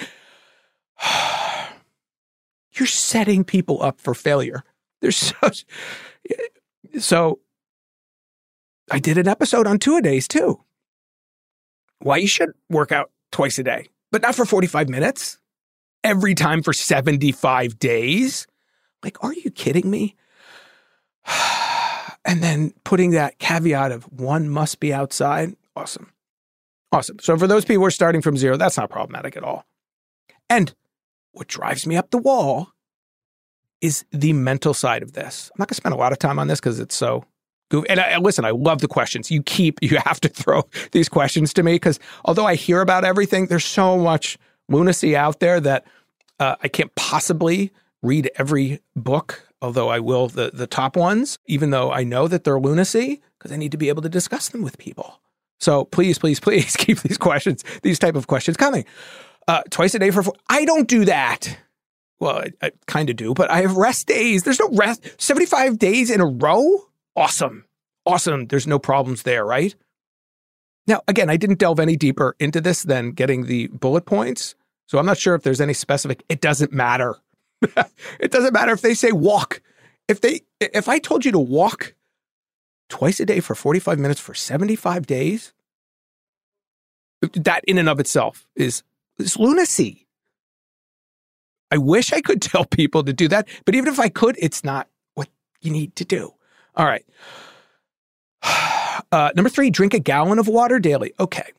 [2.74, 4.64] You're setting people up for failure.
[5.02, 5.66] There's such.
[7.00, 7.40] So
[8.92, 10.62] I did an episode on two a days too.
[12.00, 15.38] Why you should work out twice a day, but not for 45 minutes
[16.04, 18.48] every time for 75 days.
[19.04, 20.16] Like, are you kidding me?
[22.26, 25.56] And then putting that caveat of one must be outside.
[25.76, 26.12] Awesome.
[26.92, 27.20] Awesome.
[27.20, 29.66] So for those people who are starting from zero, that's not problematic at all.
[30.50, 30.74] And
[31.32, 32.70] what drives me up the wall
[33.82, 35.52] is the mental side of this.
[35.54, 37.24] I'm not going to spend a lot of time on this because it's so
[37.70, 37.90] goofy.
[37.90, 39.30] And I, listen, I love the questions.
[39.30, 43.06] You keep, you have to throw these questions to me because although I hear about
[43.06, 45.86] everything, there's so much lunacy out there that
[46.40, 47.72] uh, I can't possibly
[48.02, 52.44] read every book, although I will the, the top ones, even though I know that
[52.44, 55.22] they're lunacy because I need to be able to discuss them with people.
[55.60, 58.86] So please, please, please keep these questions, these type of questions coming.
[59.48, 60.34] Uh, twice a day for four.
[60.50, 61.58] I don't do that.
[62.20, 64.44] Well, I, I kind of do, but I have rest days.
[64.44, 65.22] There's no rest.
[65.22, 66.86] 75 days in a row?
[67.16, 67.66] Awesome.
[68.06, 68.48] Awesome.
[68.48, 69.74] There's no problems there, right?
[70.88, 74.56] Now, again, I didn't delve any deeper into this than getting the bullet points.
[74.88, 76.24] So I'm not sure if there's any specific.
[76.30, 77.16] It doesn't matter.
[78.20, 79.62] it doesn't matter if they say walk.
[80.08, 81.94] If they if I told you to walk
[82.90, 85.54] twice a day for 45 minutes for 75 days,
[87.34, 88.84] that in and of itself is
[89.18, 90.08] is lunacy.
[91.72, 94.64] I wish I could tell people to do that, but even if I could, it's
[94.64, 95.30] not what
[95.62, 96.34] you need to do.
[96.76, 97.06] All right.
[99.12, 101.14] Uh, number three, drink a gallon of water daily.
[101.20, 101.52] Okay.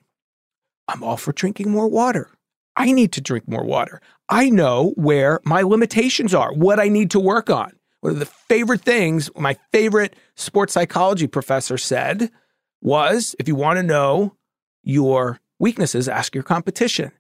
[0.87, 2.31] I'm all for drinking more water.
[2.77, 4.01] I need to drink more water.
[4.29, 7.73] I know where my limitations are, what I need to work on.
[8.01, 12.31] One of the favorite things my favorite sports psychology professor said
[12.81, 14.37] was if you want to know
[14.83, 17.13] your weaknesses, ask your competition.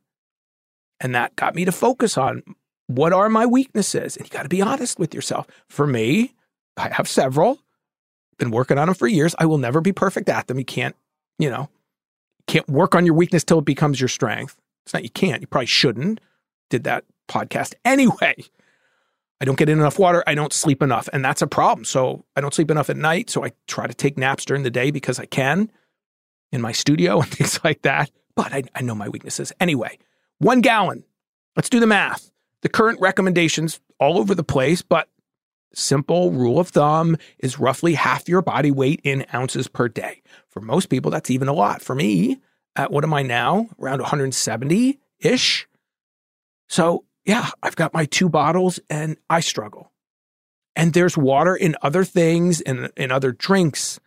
[1.00, 2.42] And that got me to focus on
[2.86, 4.16] what are my weaknesses?
[4.16, 5.46] And you got to be honest with yourself.
[5.68, 6.34] For me,
[6.76, 7.58] I have several,
[8.38, 9.34] been working on them for years.
[9.38, 10.58] I will never be perfect at them.
[10.58, 10.96] You can't,
[11.38, 11.68] you know,
[12.46, 14.56] can't work on your weakness till it becomes your strength.
[14.84, 16.20] It's not you can't, you probably shouldn't.
[16.68, 18.34] Did that podcast anyway.
[19.40, 20.22] I don't get in enough water.
[20.26, 21.08] I don't sleep enough.
[21.12, 21.84] And that's a problem.
[21.84, 23.30] So I don't sleep enough at night.
[23.30, 25.70] So I try to take naps during the day because I can
[26.52, 28.10] in my studio and things like that.
[28.34, 29.52] But I, I know my weaknesses.
[29.60, 29.98] Anyway,
[30.38, 31.04] one gallon.
[31.56, 32.30] Let's do the math.
[32.62, 35.08] The current recommendations all over the place, but
[35.72, 40.22] simple rule of thumb is roughly half your body weight in ounces per day.
[40.48, 41.80] For most people, that's even a lot.
[41.80, 42.40] For me,
[42.76, 43.68] at what am I now?
[43.78, 45.68] Around 170 ish.
[46.68, 49.92] So, yeah, I've got my two bottles and I struggle.
[50.76, 54.00] And there's water in other things and in other drinks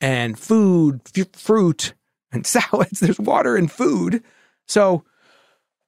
[0.00, 1.94] and food, f- fruit
[2.32, 3.00] and salads.
[3.00, 4.22] There's water in food.
[4.66, 5.04] So,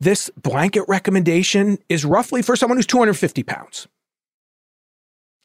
[0.01, 3.89] this blanket recommendation is roughly for someone who's 250 pounds.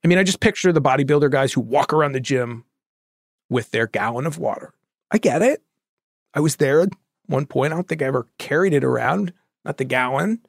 [0.04, 2.66] I mean, I just picture the bodybuilder guys who walk around the gym
[3.50, 4.72] with their gallon of water.
[5.10, 5.64] I get it.
[6.36, 6.90] I was there at
[7.26, 7.74] one point.
[7.74, 9.34] I don't think I ever carried it around,
[9.66, 10.42] not the gallon,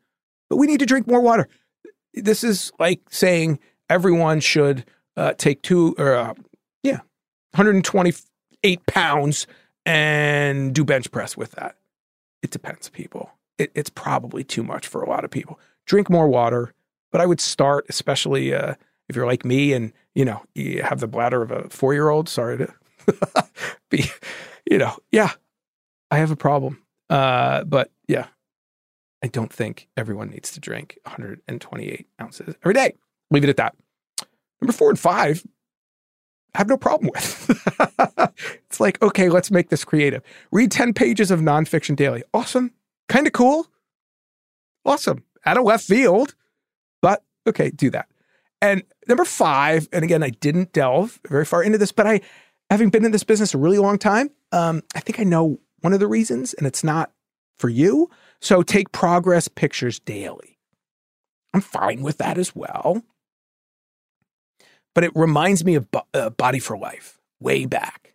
[0.49, 1.49] but we need to drink more water.
[2.14, 3.59] This is like saying
[3.90, 4.84] everyone should
[5.16, 6.34] uh, take two or, uh,
[6.82, 6.99] yeah,
[7.53, 9.47] 128 pounds
[9.86, 11.76] and do bench press with that.
[12.42, 13.30] It depends, people.
[13.59, 15.59] It, it's probably too much for a lot of people.
[15.86, 16.72] Drink more water,
[17.12, 18.74] but I would start, especially uh,
[19.09, 22.09] if you're like me and you know you have the bladder of a four year
[22.09, 22.28] old.
[22.28, 22.74] Sorry to
[23.90, 24.05] be,
[24.70, 25.30] you know, yeah,
[26.11, 26.82] I have a problem.
[27.11, 28.26] Uh, but yeah,
[29.25, 32.93] I don't think everyone needs to drink 128 ounces every day.
[33.31, 33.75] Leave it at that.
[34.61, 35.43] Number four and five,
[36.55, 37.51] I have no problem with.
[38.66, 40.22] it's like, okay, let's make this creative.
[40.53, 42.22] Read 10 pages of nonfiction daily.
[42.35, 42.72] Awesome.
[43.09, 43.66] Kind of cool.
[44.85, 45.25] Awesome.
[45.47, 46.35] Out of left field.
[47.01, 48.09] But okay, do that.
[48.61, 52.20] And number five, and again, I didn't delve very far into this, but I,
[52.68, 55.95] having been in this business a really long time, um, I think I know one
[55.95, 57.14] of the reasons, and it's not
[57.57, 58.11] for you.
[58.40, 60.59] So take progress pictures daily.
[61.52, 63.02] I'm fine with that as well.
[64.94, 68.14] But it reminds me of uh, Body for Life way back.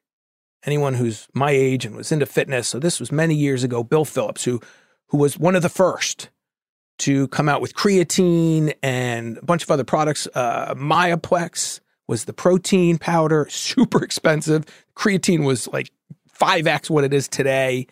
[0.65, 4.05] Anyone who's my age and was into fitness, so this was many years ago, Bill
[4.05, 4.59] Phillips, who,
[5.07, 6.29] who was one of the first
[6.99, 10.27] to come out with creatine and a bunch of other products.
[10.33, 14.65] Uh, Myoplex was the protein powder, super expensive.
[14.95, 15.91] Creatine was like
[16.39, 17.87] 5x what it is today.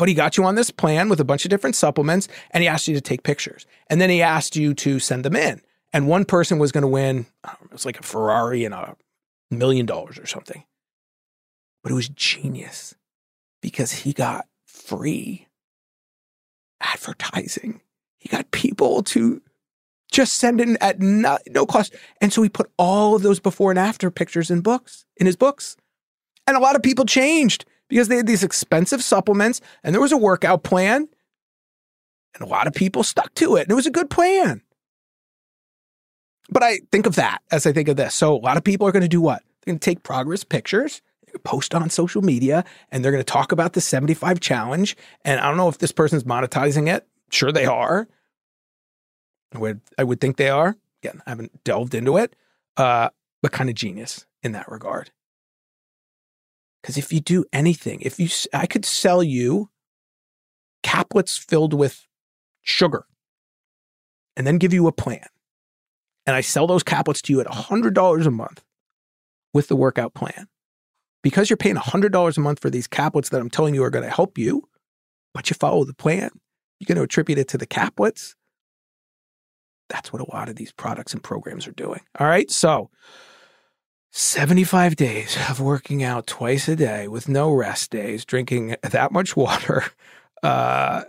[0.00, 2.68] But he got you on this plan with a bunch of different supplements and he
[2.68, 3.66] asked you to take pictures.
[3.90, 5.60] And then he asked you to send them in.
[5.92, 8.96] And one person was going to win, it was like a Ferrari and a
[9.50, 10.64] million dollars or something.
[11.82, 12.94] But it was genius
[13.60, 15.48] because he got free
[16.80, 17.82] advertising
[18.20, 19.40] he got people to
[20.12, 21.94] just send in at no, no cost.
[22.20, 25.36] And so he put all of those before and after pictures in books, in his
[25.36, 25.76] books.
[26.46, 30.12] And a lot of people changed because they had these expensive supplements and there was
[30.12, 31.08] a workout plan.
[32.34, 33.62] And a lot of people stuck to it.
[33.62, 34.62] And it was a good plan.
[36.48, 38.14] But I think of that as I think of this.
[38.14, 39.42] So a lot of people are going to do what?
[39.42, 41.02] They're going to take progress pictures,
[41.44, 44.96] post on social media, and they're going to talk about the 75 challenge.
[45.24, 47.06] And I don't know if this person's monetizing it.
[47.30, 48.08] Sure, they are.
[49.52, 50.76] I would I would think they are.
[51.02, 52.36] Again, I haven't delved into it,
[52.76, 53.10] uh,
[53.42, 55.10] but kind of genius in that regard.
[56.80, 59.70] Because if you do anything, if you, I could sell you
[60.82, 62.06] caplets filled with
[62.62, 63.04] sugar,
[64.36, 65.26] and then give you a plan,
[66.26, 68.64] and I sell those caplets to you at hundred dollars a month
[69.52, 70.48] with the workout plan,
[71.22, 73.90] because you're paying hundred dollars a month for these caplets that I'm telling you are
[73.90, 74.68] going to help you,
[75.34, 76.30] but you follow the plan
[76.80, 78.34] you're going to attribute it to the caplets.
[79.90, 82.00] That's what a lot of these products and programs are doing.
[82.18, 82.50] All right.
[82.50, 82.90] So
[84.12, 89.36] 75 days of working out twice a day with no rest days, drinking that much
[89.36, 89.84] water.
[90.42, 91.04] Uh,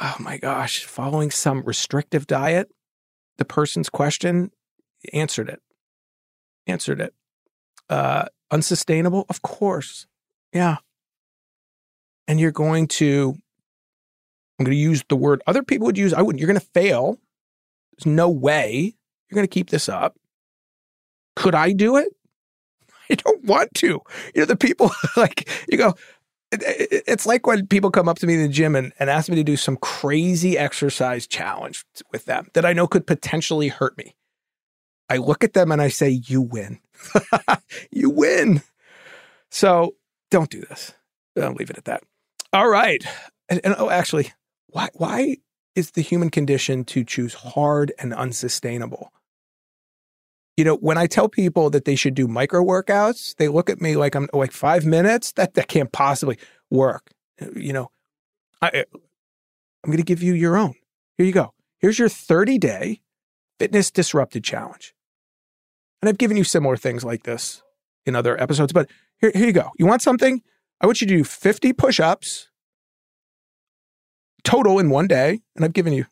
[0.00, 2.68] oh my gosh, following some restrictive diet.
[3.38, 4.50] The person's question
[5.12, 5.62] answered it.
[6.66, 7.14] Answered it.
[7.88, 9.24] Uh, unsustainable?
[9.28, 10.08] Of course.
[10.52, 10.78] Yeah.
[12.26, 13.36] And you're going to
[14.58, 16.12] I'm going to use the word other people would use.
[16.12, 16.40] I wouldn't.
[16.40, 17.18] You're going to fail.
[17.96, 18.96] There's no way
[19.28, 20.16] you're going to keep this up.
[21.36, 22.08] Could I do it?
[23.10, 24.00] I don't want to.
[24.34, 25.94] You know, the people like, you go,
[26.52, 29.36] it's like when people come up to me in the gym and, and ask me
[29.36, 34.14] to do some crazy exercise challenge with them that I know could potentially hurt me.
[35.08, 36.78] I look at them and I say, You win.
[37.90, 38.62] you win.
[39.50, 39.94] So
[40.30, 40.92] don't do this.
[41.40, 42.02] I'll leave it at that.
[42.52, 43.04] All right.
[43.48, 44.32] And, and oh, actually,
[44.68, 45.38] why why
[45.74, 49.12] is the human condition to choose hard and unsustainable?
[50.56, 53.80] You know, when I tell people that they should do micro workouts, they look at
[53.80, 55.32] me like I'm like five minutes.
[55.32, 56.38] That that can't possibly
[56.70, 57.10] work.
[57.56, 57.90] You know,
[58.62, 60.74] I eh, I'm going to give you your own.
[61.18, 61.52] Here you go.
[61.78, 63.00] Here's your 30 day
[63.58, 64.94] fitness disrupted challenge.
[66.00, 67.62] And I've given you similar things like this
[68.06, 68.90] in other episodes, but
[69.20, 69.70] here, here you go.
[69.78, 70.42] You want something?
[70.80, 72.48] I want you to do 50 push ups
[74.42, 76.06] total in one day, and I've given you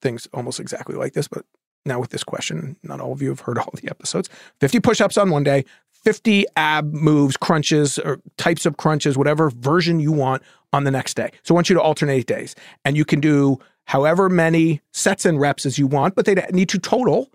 [0.00, 1.44] things almost exactly like this, but
[1.84, 4.28] now with this question, not all of you have heard all the episodes.
[4.60, 5.64] 50 push ups on one day,
[6.04, 11.14] 50 ab moves, crunches, or types of crunches, whatever version you want on the next
[11.14, 11.30] day.
[11.42, 12.54] So I want you to alternate days.
[12.84, 16.68] And you can do however many sets and reps as you want, but they need
[16.70, 17.30] to total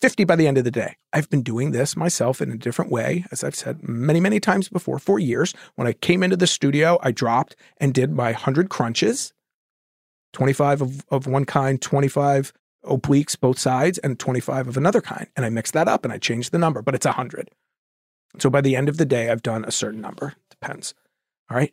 [0.00, 0.96] 50 by the end of the day.
[1.12, 4.68] I've been doing this myself in a different way, as I've said many, many times
[4.68, 5.54] before, for years.
[5.74, 9.32] When I came into the studio, I dropped and did my 100 crunches
[10.32, 12.52] 25 of, of one kind, 25
[12.84, 15.26] obliques both sides and 25 of another kind.
[15.36, 17.50] And I mix that up and I change the number, but it's 100.
[18.38, 20.34] So by the end of the day, I've done a certain number.
[20.50, 20.94] Depends.
[21.50, 21.72] All right.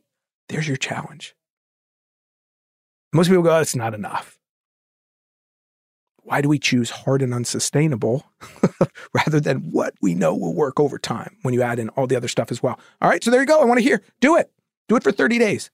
[0.49, 1.35] There's your challenge.
[3.13, 4.37] Most people go, oh, it's not enough.
[6.23, 8.25] Why do we choose hard and unsustainable
[9.13, 12.17] rather than what we know will work over time when you add in all the
[12.17, 12.79] other stuff as well?
[13.01, 13.23] All right.
[13.23, 13.61] So there you go.
[13.61, 14.01] I want to hear.
[14.19, 14.51] Do it.
[14.89, 15.71] Do it for 30 days.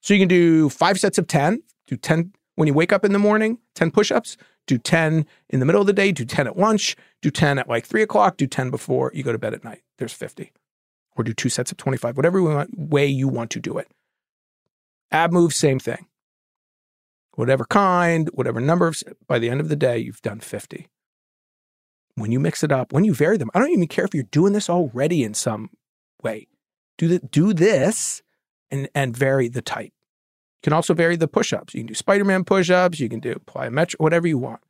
[0.00, 3.12] So you can do five sets of 10, do 10 when you wake up in
[3.12, 4.36] the morning, 10 push ups,
[4.66, 7.68] do 10 in the middle of the day, do 10 at lunch, do 10 at
[7.68, 9.82] like three o'clock, do 10 before you go to bed at night.
[9.98, 10.52] There's 50.
[11.16, 13.88] Or do two sets of 25, whatever way you want to do it.
[15.10, 16.06] Ab moves, same thing.
[17.34, 20.88] Whatever kind, whatever number of, by the end of the day, you've done 50.
[22.16, 24.24] When you mix it up, when you vary them, I don't even care if you're
[24.24, 25.70] doing this already in some
[26.22, 26.48] way.
[26.98, 28.22] Do, the, do this
[28.70, 29.92] and, and vary the type.
[30.60, 31.74] You can also vary the push ups.
[31.74, 34.60] You can do Spider Man push ups, you can do plyometric, whatever you want.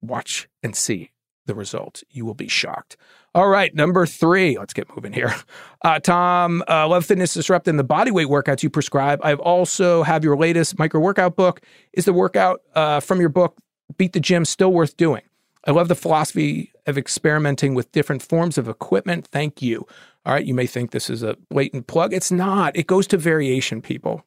[0.00, 1.12] Watch and see
[1.46, 2.04] the results.
[2.10, 2.96] You will be shocked.
[3.34, 4.58] All right, number three.
[4.58, 5.34] Let's get moving here.
[5.84, 9.20] Uh, Tom, uh, Love Fitness Disrupting the body weight workouts you prescribe.
[9.22, 11.60] I've also have your latest micro workout book.
[11.92, 13.56] Is the workout uh, from your book
[13.96, 15.22] Beat the Gym still worth doing?
[15.64, 19.28] I love the philosophy of experimenting with different forms of equipment.
[19.28, 19.86] Thank you.
[20.26, 22.12] All right, you may think this is a blatant plug.
[22.12, 22.76] It's not.
[22.76, 24.26] It goes to variation, people.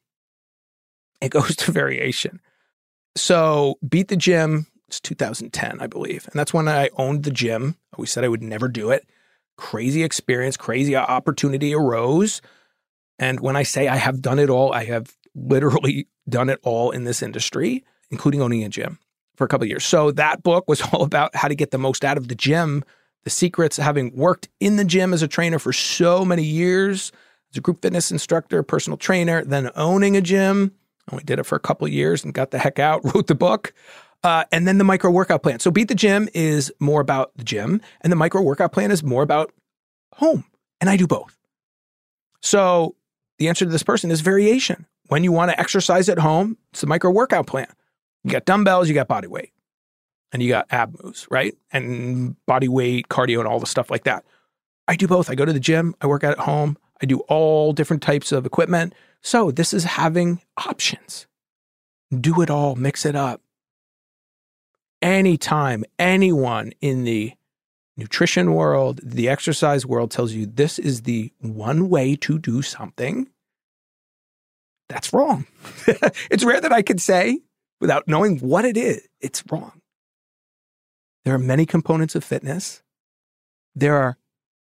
[1.20, 2.40] It goes to variation.
[3.16, 6.26] So, Beat the Gym, it's 2010, I believe.
[6.26, 7.76] And that's when I owned the gym.
[7.92, 9.06] I always said I would never do it.
[9.58, 12.40] Crazy experience, crazy opportunity arose.
[13.18, 16.92] And when I say I have done it all, I have literally done it all
[16.92, 18.98] in this industry, including owning a gym
[19.36, 19.84] for a couple years.
[19.84, 22.84] So that book was all about how to get the most out of the gym
[23.24, 27.12] the secrets, having worked in the gym as a trainer for so many years,
[27.52, 30.72] as a group fitness instructor, personal trainer, then owning a gym.
[31.10, 33.72] Only did it for a couple years and got the heck out, wrote the book.
[34.22, 35.60] Uh, and then the micro workout plan.
[35.60, 39.02] So Beat the Gym is more about the gym, and the micro workout plan is
[39.02, 39.50] more about
[40.14, 40.44] home.
[40.80, 41.36] And I do both.
[42.42, 42.96] So
[43.38, 44.86] the answer to this person is variation.
[45.08, 47.66] When you want to exercise at home, it's the micro workout plan.
[48.22, 49.52] You got dumbbells, you got body weight
[50.32, 51.54] and you got ab moves, right?
[51.72, 54.24] And body weight, cardio, and all the stuff like that.
[54.88, 55.30] I do both.
[55.30, 58.32] I go to the gym, I work out at home, I do all different types
[58.32, 58.94] of equipment.
[59.22, 61.26] So this is having options.
[62.10, 63.40] Do it all, mix it up.
[65.00, 67.32] Anytime anyone in the
[67.96, 73.28] nutrition world, the exercise world tells you this is the one way to do something,
[74.88, 75.46] that's wrong.
[76.30, 77.40] it's rare that I can say
[77.80, 79.79] without knowing what it is, it's wrong.
[81.24, 82.82] There are many components of fitness.
[83.74, 84.16] There are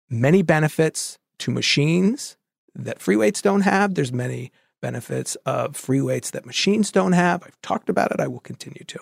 [0.10, 2.38] many benefits to machines
[2.76, 3.96] that free weights don't have.
[3.96, 7.44] There's many benefits of free weights that machines don't have.
[7.44, 8.20] I've talked about it.
[8.20, 9.00] I will continue to.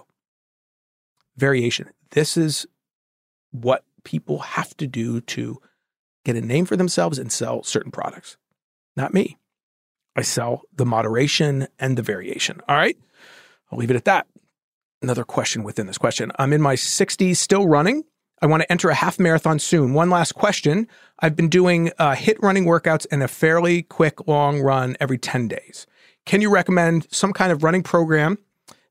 [1.37, 1.89] Variation.
[2.11, 2.65] This is
[3.51, 5.59] what people have to do to
[6.23, 8.37] get a name for themselves and sell certain products.
[8.95, 9.37] Not me.
[10.15, 12.61] I sell the moderation and the variation.
[12.67, 12.97] All right.
[13.71, 14.27] I'll leave it at that
[15.01, 16.31] another question within this question.
[16.37, 18.03] I'm in my 60s, still running.
[18.41, 19.93] I want to enter a half marathon soon.
[19.93, 20.87] One last question.
[21.19, 25.47] I've been doing uh, HIIT running workouts and a fairly quick long run every 10
[25.47, 25.87] days.
[26.25, 28.37] Can you recommend some kind of running program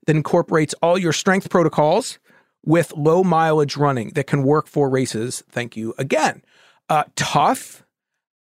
[0.07, 2.17] that incorporates all your strength protocols
[2.65, 5.43] with low mileage running that can work for races?
[5.49, 6.41] Thank you again.
[6.89, 7.83] Uh, tough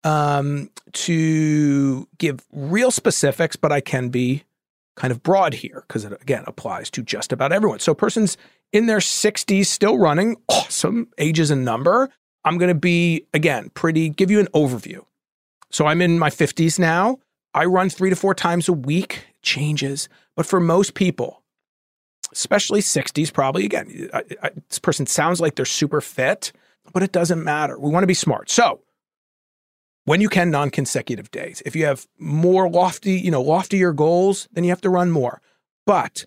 [0.03, 4.43] um, to give real specifics, but I can be
[4.95, 7.79] kind of broad here because it again applies to just about everyone.
[7.79, 8.37] So persons
[8.71, 12.09] in their 60s still running, awesome, ages and number.
[12.45, 15.05] I'm going to be again pretty give you an overview.
[15.71, 17.19] So I'm in my 50s now.
[17.53, 21.43] I run 3 to 4 times a week, changes, but for most people,
[22.31, 26.51] especially 60s probably again, I, I, this person sounds like they're super fit,
[26.91, 27.79] but it doesn't matter.
[27.79, 28.49] We want to be smart.
[28.49, 28.81] So,
[30.05, 31.61] when you can non-consecutive days.
[31.65, 35.41] If you have more lofty, you know, loftier goals, then you have to run more.
[35.85, 36.25] But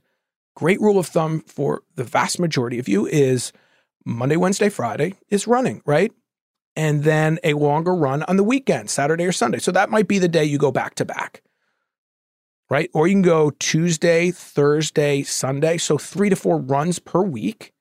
[0.55, 3.53] great rule of thumb for the vast majority of you is
[4.05, 6.13] Monday, Wednesday, Friday is running, right?
[6.75, 9.59] And then a longer run on the weekend, Saturday or Sunday.
[9.59, 11.43] So that might be the day you go back to back.
[12.69, 12.91] Right?
[12.93, 15.79] Or you can go Tuesday, Thursday, Sunday.
[15.79, 17.73] So 3 to 4 runs per week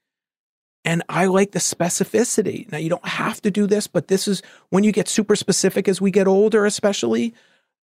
[0.86, 2.71] and I like the specificity.
[2.71, 5.88] Now, you don't have to do this, but this is when you get super specific
[5.88, 7.33] as we get older, especially,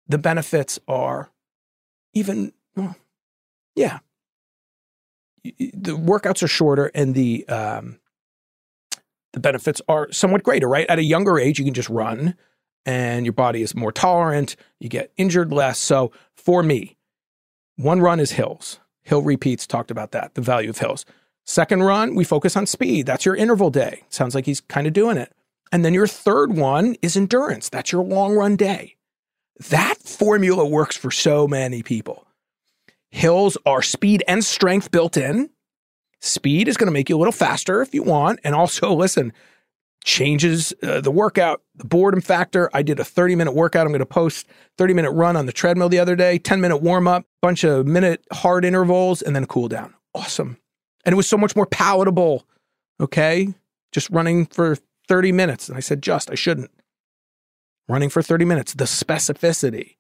[0.09, 1.31] the benefits are
[2.15, 2.97] even, well,
[3.77, 3.99] yeah.
[5.45, 8.01] The workouts are shorter and the, um,
[9.35, 10.89] the benefits are somewhat greater, right?
[10.89, 12.35] At a younger age, you can just run
[12.87, 14.57] and your body is more tolerant.
[14.81, 15.79] You get injured less.
[15.79, 16.97] So for me,
[17.77, 21.07] one run is hills Hill repeats talked about that, the value of hills.
[21.49, 23.07] Second run, we focus on speed.
[23.07, 24.03] That's your interval day.
[24.11, 25.33] Sounds like he's kind of doing it.
[25.73, 27.71] And then your third one is endurance.
[27.71, 28.97] That's your long run day.
[29.71, 32.27] That formula works for so many people.
[33.11, 35.49] Hills are speed and strength built in.
[36.21, 38.41] Speed is going to make you a little faster if you want.
[38.45, 39.33] And also, listen,
[40.05, 42.69] changes uh, the workout, the boredom factor.
[42.75, 43.87] I did a 30 minute workout.
[43.87, 44.47] I'm going to post
[44.77, 47.87] 30 minute run on the treadmill the other day, 10 minute warm up, bunch of
[47.87, 49.95] minute hard intervals, and then cool down.
[50.15, 50.59] Awesome.
[51.09, 52.47] And it was so much more palatable.
[53.01, 53.55] Okay.
[53.93, 54.77] Just running for
[55.09, 55.67] 30 minutes.
[55.67, 56.71] And I said, just, I shouldn't.
[57.89, 59.97] Running for 30 minutes, the specificity.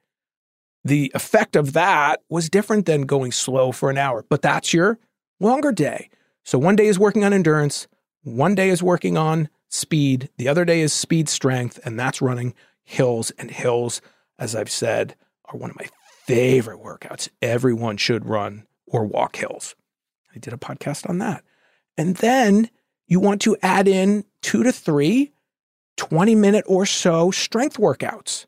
[0.84, 4.98] The effect of that was different than going slow for an hour, but that's your
[5.40, 6.10] longer day.
[6.44, 7.88] So one day is working on endurance,
[8.22, 12.52] one day is working on speed, the other day is speed strength, and that's running
[12.84, 13.30] hills.
[13.38, 14.02] And hills,
[14.38, 15.88] as I've said, are one of my
[16.26, 17.30] favorite workouts.
[17.40, 19.74] Everyone should run or walk hills.
[20.34, 21.44] I did a podcast on that.
[21.96, 22.70] And then
[23.06, 25.32] you want to add in two to three
[25.96, 28.46] 20 minute or so strength workouts.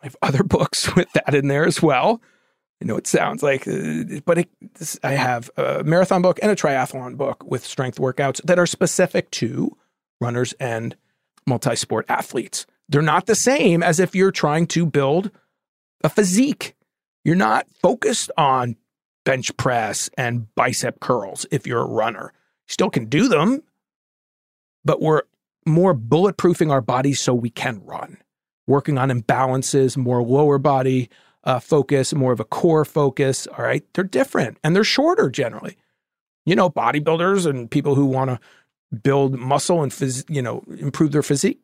[0.00, 2.22] I have other books with that in there as well.
[2.80, 6.50] I know it sounds like, uh, but it, this, I have a marathon book and
[6.50, 9.76] a triathlon book with strength workouts that are specific to
[10.20, 10.96] runners and
[11.46, 12.66] multi sport athletes.
[12.88, 15.30] They're not the same as if you're trying to build
[16.02, 16.74] a physique.
[17.24, 18.76] You're not focused on
[19.24, 22.32] bench press and bicep curls if you're a runner.
[22.66, 23.62] Still can do them,
[24.84, 25.22] but we're
[25.66, 28.18] more bulletproofing our bodies so we can run,
[28.66, 31.08] working on imbalances, more lower body
[31.44, 33.46] uh, focus, more of a core focus.
[33.46, 33.84] All right.
[33.94, 35.76] They're different and they're shorter generally.
[36.46, 38.40] You know, bodybuilders and people who want to
[39.02, 41.60] build muscle and, phys- you know, improve their physique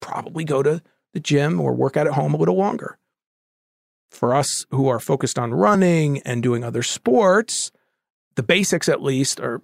[0.00, 0.82] probably go to
[1.14, 2.98] the gym or work out at home a little longer.
[4.14, 7.72] For us who are focused on running and doing other sports,
[8.36, 9.60] the basics at least are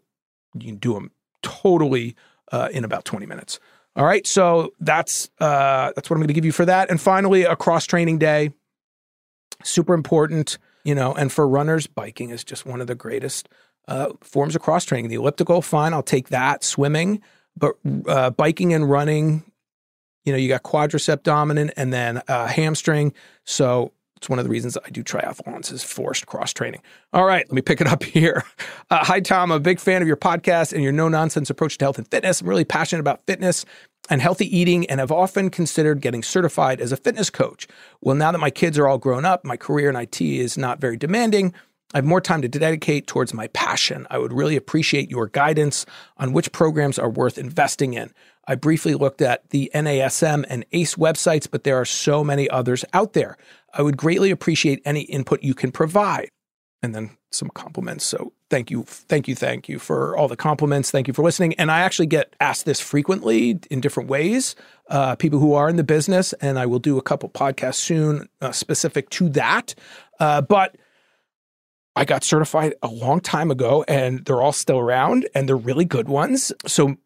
[0.54, 2.16] you can do them totally
[2.52, 3.60] uh, in about 20 minutes.
[3.96, 6.90] All right, so that's uh, that's what I'm going to give you for that.
[6.90, 8.50] And finally, a cross training day,
[9.64, 11.12] super important, you know.
[11.12, 13.48] And for runners, biking is just one of the greatest
[13.88, 15.10] uh, forms of cross training.
[15.10, 16.62] The elliptical, fine, I'll take that.
[16.62, 17.20] Swimming,
[17.56, 17.74] but
[18.06, 19.50] uh, biking and running,
[20.24, 23.12] you know, you got quadricep dominant and then uh, hamstring.
[23.44, 26.82] So it's one of the reasons I do triathlons is forced cross training.
[27.14, 28.44] All right, let me pick it up here.
[28.90, 29.50] Uh, hi, Tom.
[29.50, 32.06] I'm a big fan of your podcast and your no nonsense approach to health and
[32.06, 32.42] fitness.
[32.42, 33.64] I'm really passionate about fitness
[34.10, 37.66] and healthy eating and have often considered getting certified as a fitness coach.
[38.02, 40.82] Well, now that my kids are all grown up, my career in IT is not
[40.82, 41.54] very demanding.
[41.94, 44.06] I have more time to dedicate towards my passion.
[44.10, 45.86] I would really appreciate your guidance
[46.18, 48.12] on which programs are worth investing in.
[48.50, 52.84] I briefly looked at the NASM and ACE websites, but there are so many others
[52.92, 53.36] out there.
[53.72, 56.30] I would greatly appreciate any input you can provide.
[56.82, 58.04] And then some compliments.
[58.04, 60.90] So thank you, thank you, thank you for all the compliments.
[60.90, 61.54] Thank you for listening.
[61.58, 64.56] And I actually get asked this frequently in different ways.
[64.88, 68.28] Uh, people who are in the business, and I will do a couple podcasts soon
[68.40, 69.76] uh, specific to that.
[70.18, 70.76] Uh, but
[71.94, 75.84] I got certified a long time ago, and they're all still around, and they're really
[75.84, 76.50] good ones.
[76.66, 76.96] So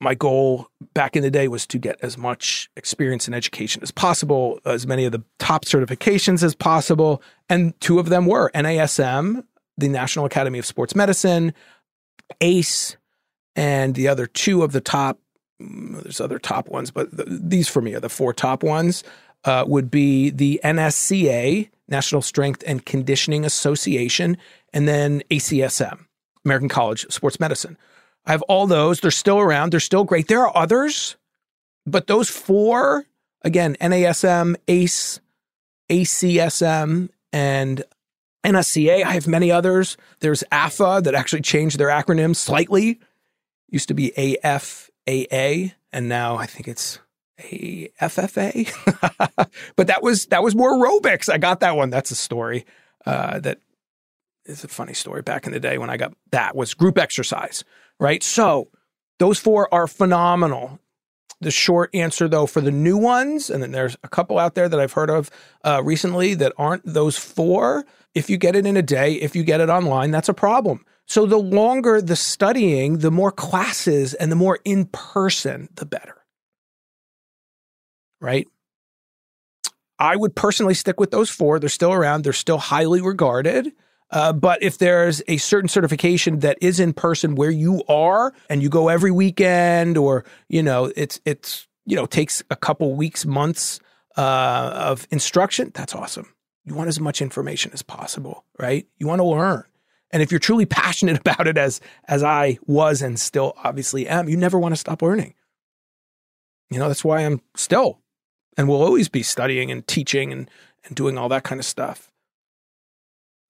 [0.00, 3.90] my goal back in the day was to get as much experience and education as
[3.90, 7.22] possible, as many of the top certifications as possible.
[7.48, 9.44] And two of them were NASM,
[9.76, 11.52] the National Academy of Sports Medicine,
[12.40, 12.96] ACE,
[13.56, 15.18] and the other two of the top,
[15.60, 19.02] mm, there's other top ones, but the, these for me are the four top ones,
[19.44, 24.36] uh, would be the NSCA, National Strength and Conditioning Association,
[24.72, 26.06] and then ACSM,
[26.44, 27.76] American College of Sports Medicine.
[28.28, 29.00] I have all those.
[29.00, 29.72] They're still around.
[29.72, 30.28] They're still great.
[30.28, 31.16] There are others,
[31.86, 33.06] but those four,
[33.40, 35.20] again, NASM, ACE,
[35.88, 37.84] ACSM, and
[38.44, 39.02] NSCA.
[39.02, 39.96] I have many others.
[40.20, 43.00] There's AFA that actually changed their acronym slightly.
[43.70, 46.98] Used to be AFAA, and now I think it's
[47.40, 48.70] AFFA.
[49.76, 51.32] but that was that was more aerobics.
[51.32, 51.88] I got that one.
[51.88, 52.66] That's a story
[53.06, 53.60] uh, that
[54.44, 55.22] is a funny story.
[55.22, 57.64] Back in the day when I got that was group exercise
[58.00, 58.22] right?
[58.22, 58.68] So
[59.18, 60.78] those four are phenomenal.
[61.40, 64.68] The short answer, though, for the new ones, and then there's a couple out there
[64.68, 65.30] that I've heard of
[65.64, 67.86] uh, recently that aren't those four.
[68.14, 70.84] If you get it in a day, if you get it online, that's a problem.
[71.06, 76.16] So the longer the studying, the more classes and the more in person, the better.
[78.20, 78.48] Right?
[79.98, 81.58] I would personally stick with those four.
[81.58, 83.72] They're still around, they're still highly regarded.
[84.10, 88.62] Uh, but if there's a certain certification that is in person where you are and
[88.62, 93.26] you go every weekend or, you know, it's, it's, you know, takes a couple weeks,
[93.26, 93.80] months
[94.16, 96.32] uh, of instruction, that's awesome.
[96.64, 98.86] you want as much information as possible, right?
[98.98, 99.64] You want to learn.
[100.10, 104.28] And if you're truly passionate about it as as I was and still obviously am,
[104.28, 105.34] you never want to stop learning.
[106.70, 108.00] You know, that's why I'm still
[108.56, 110.50] and will always be studying and teaching and
[110.84, 112.10] and doing all that kind of stuff.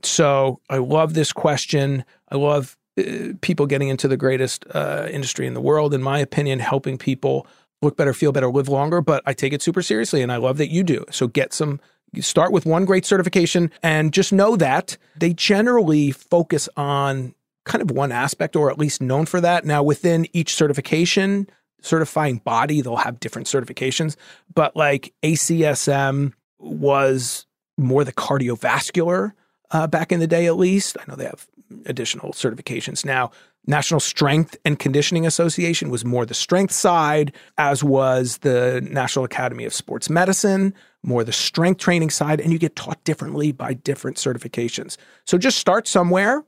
[0.02, 2.04] So, I love this question.
[2.30, 6.18] I love uh, people getting into the greatest uh, industry in the world in my
[6.18, 7.46] opinion, helping people
[7.82, 10.58] look better, feel better, live longer, but I take it super seriously and I love
[10.58, 11.04] that you do.
[11.10, 11.80] So, get some
[12.20, 17.34] start with one great certification and just know that they generally focus on
[17.64, 19.64] kind of one aspect or at least known for that.
[19.64, 21.48] Now, within each certification,
[21.82, 24.16] certifying body, they'll have different certifications,
[24.54, 27.46] but like ACSM was
[27.76, 29.32] more the cardiovascular
[29.70, 30.96] uh, back in the day, at least.
[30.98, 31.46] I know they have
[31.86, 33.30] additional certifications now.
[33.66, 39.64] National Strength and Conditioning Association was more the strength side, as was the National Academy
[39.66, 44.16] of Sports Medicine, more the strength training side, and you get taught differently by different
[44.16, 44.96] certifications.
[45.26, 46.44] So just start somewhere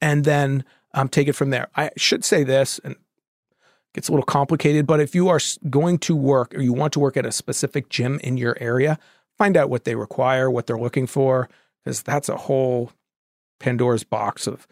[0.00, 0.64] and then
[0.94, 1.68] um, take it from there.
[1.76, 2.96] I should say this, and
[3.94, 7.00] gets a little complicated, but if you are going to work or you want to
[7.00, 8.98] work at a specific gym in your area,
[9.36, 11.48] find out what they require, what they're looking for,
[11.84, 12.92] because that's a whole
[13.58, 14.66] Pandora's box of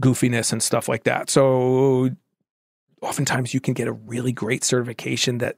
[0.00, 1.30] goofiness and stuff like that.
[1.30, 2.10] So
[3.00, 5.56] oftentimes you can get a really great certification that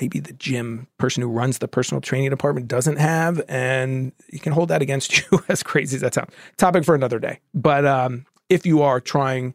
[0.00, 4.52] maybe the gym person who runs the personal training department doesn't have, and you can
[4.52, 5.42] hold that against you.
[5.48, 7.40] as crazy as that sounds, topic for another day.
[7.54, 9.54] But um, if you are trying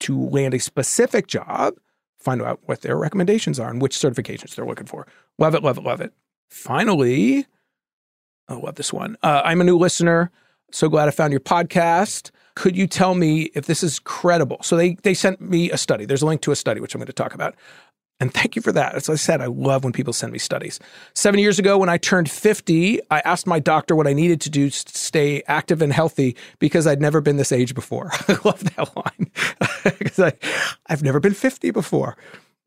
[0.00, 1.74] to land a specific job,
[2.18, 5.06] find out what their recommendations are and which certifications they're looking for.
[5.38, 6.12] Love it, love it, love it.
[6.48, 7.46] Finally,
[8.48, 9.16] I love this one.
[9.22, 10.30] Uh, I'm a new listener.
[10.70, 12.30] So glad I found your podcast.
[12.54, 14.58] Could you tell me if this is credible?
[14.62, 16.04] So they they sent me a study.
[16.04, 17.54] There's a link to a study which I'm going to talk about.
[18.20, 18.96] And thank you for that.
[18.96, 20.80] As I said, I love when people send me studies.
[21.14, 24.50] Seven years ago, when I turned 50, I asked my doctor what I needed to
[24.50, 28.10] do to stay active and healthy because I'd never been this age before.
[28.28, 29.30] I love that line
[29.98, 30.32] because I,
[30.86, 32.16] I've never been 50 before.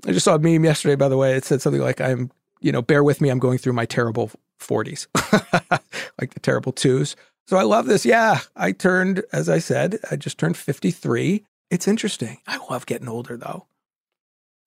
[0.08, 1.36] I just saw a meme yesterday, by the way.
[1.36, 4.32] It said something like, I'm, you know, bear with me, I'm going through my terrible
[4.62, 5.07] 40s,
[6.20, 7.16] like the terrible twos.
[7.47, 8.05] So I love this.
[8.05, 11.43] Yeah, I turned, as I said, I just turned 53.
[11.70, 12.38] It's interesting.
[12.47, 13.68] I love getting older though.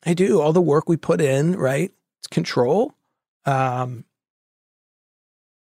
[0.04, 0.40] I do.
[0.40, 1.92] All the work we put in, right?
[2.20, 2.94] It's control.
[3.46, 4.04] Um,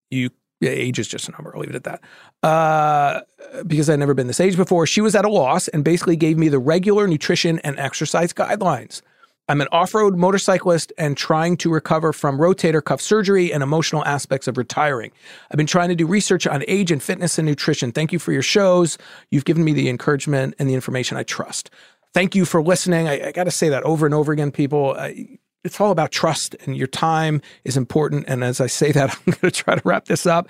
[0.09, 0.30] you
[0.61, 1.55] yeah, age is just a number.
[1.55, 2.01] I'll leave it at that.
[2.43, 3.21] Uh,
[3.65, 4.86] because I'd never been this age before.
[4.86, 9.01] She was at a loss and basically gave me the regular nutrition and exercise guidelines.
[9.50, 14.06] I'm an off road motorcyclist and trying to recover from rotator cuff surgery and emotional
[14.06, 15.12] aspects of retiring.
[15.50, 17.91] I've been trying to do research on age and fitness and nutrition.
[17.91, 19.00] Thank you for your shows.
[19.32, 21.72] You've given me the encouragement and the information I trust.
[22.14, 23.08] Thank you for listening.
[23.08, 24.95] I, I got to say that over and over again, people.
[24.95, 28.26] I, it's all about trust, and your time is important.
[28.28, 30.47] And as I say that, I'm going to try to wrap this up.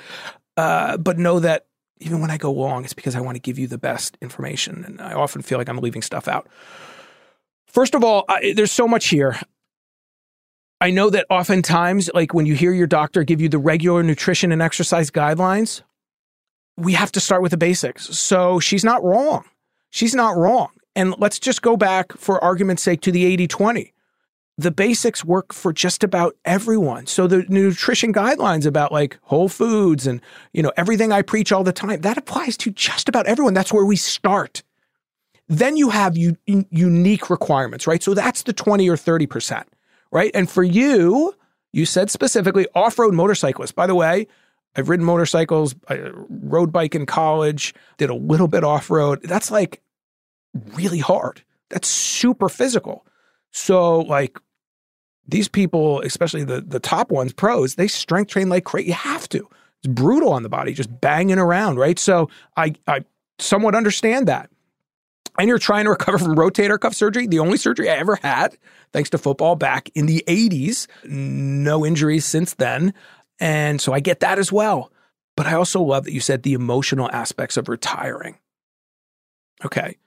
[0.58, 1.68] Uh, but know that
[2.02, 4.84] even when I go long, it's because I want to give you the best information.
[4.86, 6.48] And I often feel like I'm leaving stuff out.
[7.70, 9.40] First of all, I, there's so much here.
[10.82, 14.52] I know that oftentimes, like when you hear your doctor give you the regular nutrition
[14.52, 15.82] and exercise guidelines,
[16.78, 18.06] we have to start with the basics.
[18.18, 19.44] So she's not wrong.
[19.90, 20.70] She's not wrong.
[20.96, 23.94] And let's just go back, for argument's sake, to the 80 20.
[24.58, 27.08] The basics work for just about everyone.
[27.08, 30.22] So the nutrition guidelines about like whole foods and,
[30.54, 33.54] you know, everything I preach all the time, that applies to just about everyone.
[33.54, 34.64] That's where we start.
[35.50, 38.02] Then you have u- unique requirements, right?
[38.02, 39.66] So that's the 20 or 30%,
[40.12, 40.32] right?
[40.36, 41.36] And for you,
[41.74, 43.72] you said specifically off road motorcyclists.
[43.72, 44.28] By the way,
[44.76, 49.22] I've ridden motorcycles, I rode bike in college, did a little bit off road.
[49.24, 49.82] That's like
[50.54, 51.44] really hard.
[51.70, 53.06] That's super physical.
[53.52, 54.40] So, like,
[55.28, 58.90] these people, especially the, the top ones, pros, they strength train like crazy.
[58.90, 59.48] You have to.
[59.84, 61.98] It's brutal on the body, just banging around, right?
[61.98, 63.06] So, I, I
[63.40, 64.50] somewhat understand that
[65.40, 68.58] and you're trying to recover from rotator cuff surgery, the only surgery I ever had,
[68.94, 72.94] thanks to football back in the 80s, no injuries since then.
[73.40, 74.92] And so I get that as well.
[75.38, 78.38] But I also love that you said the emotional aspects of retiring.
[79.64, 79.98] Okay.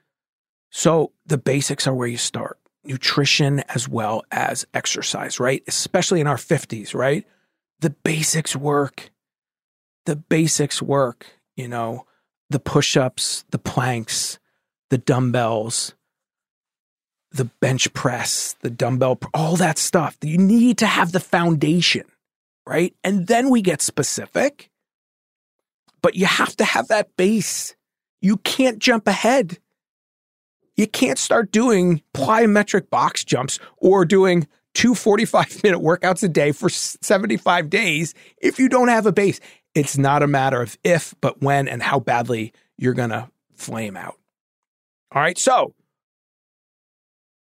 [0.71, 5.63] So the basics are where you start nutrition as well as exercise, right?
[5.67, 7.25] Especially in our 50s, right?
[7.81, 9.11] The basics work.
[10.05, 12.07] The basics work, you know,
[12.51, 14.41] the push ups, the planks,
[14.93, 15.95] the dumbbells,
[17.31, 20.19] the bench press, the dumbbell, all that stuff.
[20.23, 22.05] You need to have the foundation,
[22.67, 22.95] right?
[23.03, 24.69] And then we get specific,
[26.03, 27.75] but you have to have that base.
[28.21, 29.57] You can't jump ahead.
[30.77, 36.53] You can't start doing plyometric box jumps or doing two 45 minute workouts a day
[36.53, 38.13] for 75 days
[38.43, 39.41] if you don't have a base.
[39.75, 43.97] It's not a matter of if, but when and how badly you're going to flame
[43.97, 44.19] out.
[45.15, 45.37] All right.
[45.37, 45.75] So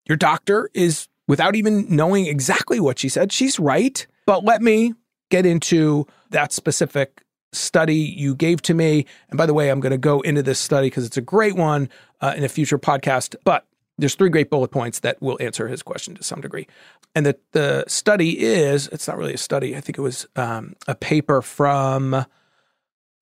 [0.06, 4.06] your doctor is, without even knowing exactly what she said, she's right.
[4.26, 4.94] But let me
[5.30, 9.06] get into that specific study you gave to me.
[9.30, 11.56] And by the way, I'm going to go into this study because it's a great
[11.56, 11.90] one
[12.22, 13.36] uh, in a future podcast.
[13.44, 13.66] But
[14.00, 16.68] there's three great bullet points that will answer his question to some degree.
[17.14, 19.76] And the, the study is, it's not really a study.
[19.76, 22.26] I think it was um, a paper from,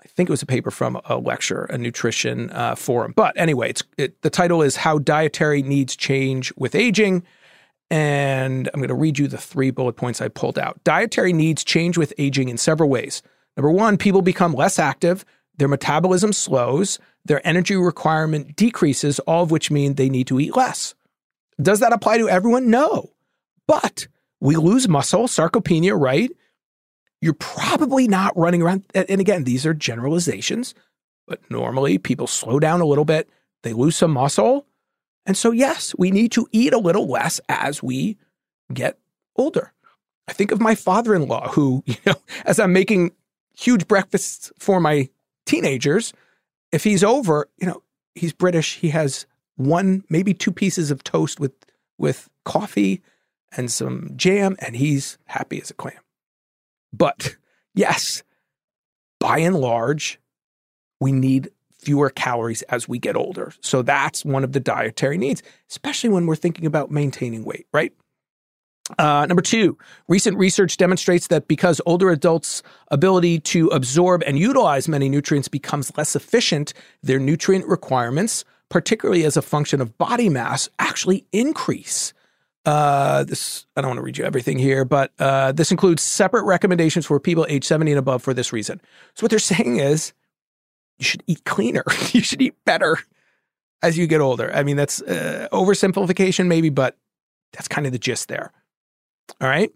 [0.07, 3.13] I think it was a paper from a lecture, a nutrition uh, forum.
[3.15, 7.23] But anyway, it's, it, the title is How Dietary Needs Change with Aging.
[7.91, 10.83] And I'm going to read you the three bullet points I pulled out.
[10.83, 13.21] Dietary needs change with aging in several ways.
[13.55, 15.23] Number one, people become less active,
[15.57, 20.55] their metabolism slows, their energy requirement decreases, all of which mean they need to eat
[20.55, 20.95] less.
[21.61, 22.69] Does that apply to everyone?
[22.69, 23.11] No.
[23.67, 24.07] But
[24.39, 26.31] we lose muscle, sarcopenia, right?
[27.21, 28.85] You're probably not running around.
[28.93, 30.75] And again, these are generalizations,
[31.27, 33.29] but normally people slow down a little bit,
[33.63, 34.65] they lose some muscle.
[35.25, 38.17] And so, yes, we need to eat a little less as we
[38.73, 38.97] get
[39.35, 39.73] older.
[40.27, 42.15] I think of my father in law, who, you know,
[42.45, 43.11] as I'm making
[43.57, 45.09] huge breakfasts for my
[45.45, 46.13] teenagers.
[46.71, 47.81] If he's over, you know,
[48.15, 48.75] he's British.
[48.75, 51.53] He has one, maybe two pieces of toast with
[51.97, 53.01] with coffee
[53.55, 55.97] and some jam, and he's happy as a clam.
[56.93, 57.35] But
[57.75, 58.23] yes,
[59.19, 60.19] by and large,
[60.99, 63.53] we need fewer calories as we get older.
[63.61, 67.93] So that's one of the dietary needs, especially when we're thinking about maintaining weight, right?
[68.97, 69.77] Uh, number two,
[70.07, 75.95] recent research demonstrates that because older adults' ability to absorb and utilize many nutrients becomes
[75.97, 76.73] less efficient,
[77.03, 82.13] their nutrient requirements, particularly as a function of body mass, actually increase.
[82.67, 86.43] Uh, this I don't want to read you everything here, but uh, this includes separate
[86.43, 88.81] recommendations for people age 70 and above for this reason.
[89.15, 90.11] So what they're saying is,
[90.99, 91.85] you should eat cleaner.
[92.11, 92.97] you should eat better
[93.81, 94.53] as you get older.
[94.53, 96.97] I mean, that's uh, oversimplification maybe, but
[97.53, 98.51] that's kind of the gist there.
[99.39, 99.71] All right.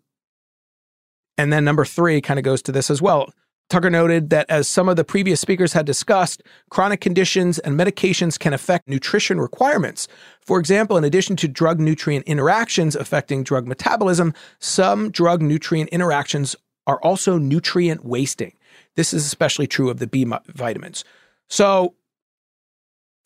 [1.38, 3.34] And then number three kind of goes to this as well.
[3.72, 8.38] Tucker noted that as some of the previous speakers had discussed, chronic conditions and medications
[8.38, 10.10] can affect nutrition requirements.
[10.42, 16.54] For example, in addition to drug nutrient interactions affecting drug metabolism, some drug nutrient interactions
[16.86, 18.54] are also nutrient wasting.
[18.96, 21.06] This is especially true of the B vitamins.
[21.48, 21.96] So,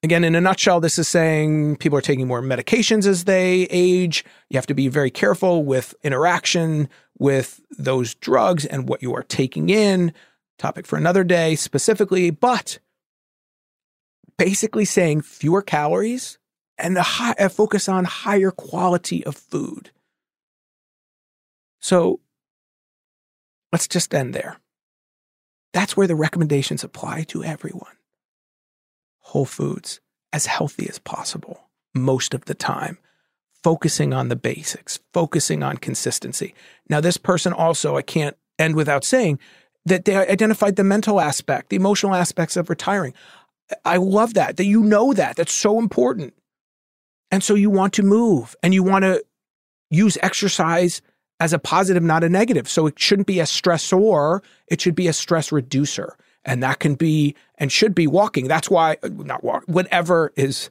[0.04, 4.24] Again, in a nutshell, this is saying people are taking more medications as they age.
[4.50, 9.24] You have to be very careful with interaction with those drugs and what you are
[9.24, 10.14] taking in.
[10.58, 12.80] Topic for another day specifically, but
[14.38, 16.38] basically saying fewer calories
[16.78, 19.92] and a, high, focus on higher quality of food.
[21.80, 22.20] So
[23.72, 24.58] let's just end there.
[25.74, 27.96] That's where the recommendations apply to everyone
[29.26, 30.00] whole foods
[30.32, 32.98] as healthy as possible most of the time,
[33.64, 36.54] focusing on the basics, focusing on consistency.
[36.90, 39.40] Now, this person also, I can't end without saying
[39.86, 43.14] that they identified the mental aspect, the emotional aspects of retiring.
[43.84, 45.36] I love that, that you know that.
[45.36, 46.34] That's so important.
[47.32, 49.24] And so you want to move and you want to
[49.90, 51.02] use exercise
[51.40, 52.70] as a positive, not a negative.
[52.70, 56.16] So it shouldn't be a stressor, it should be a stress reducer.
[56.48, 58.48] And that can be and should be walking.
[58.48, 60.70] That's why, uh, not walk, whatever is,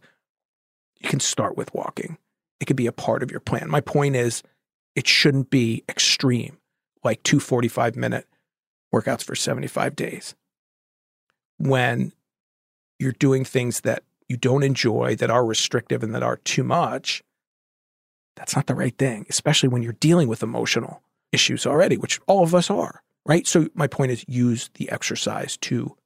[1.01, 2.17] you can start with walking.
[2.61, 3.69] It could be a part of your plan.
[3.69, 4.43] My point is,
[4.95, 6.59] it shouldn't be extreme,
[7.03, 8.29] like two 45 minute
[8.95, 10.34] workouts for 75 days.
[11.59, 12.12] When
[12.99, 17.22] you're doing things that you don't enjoy, that are restrictive, and that are too much,
[18.36, 22.42] that's not the right thing, especially when you're dealing with emotional issues already, which all
[22.42, 23.47] of us are right?
[23.47, 25.97] So my point is use the exercise to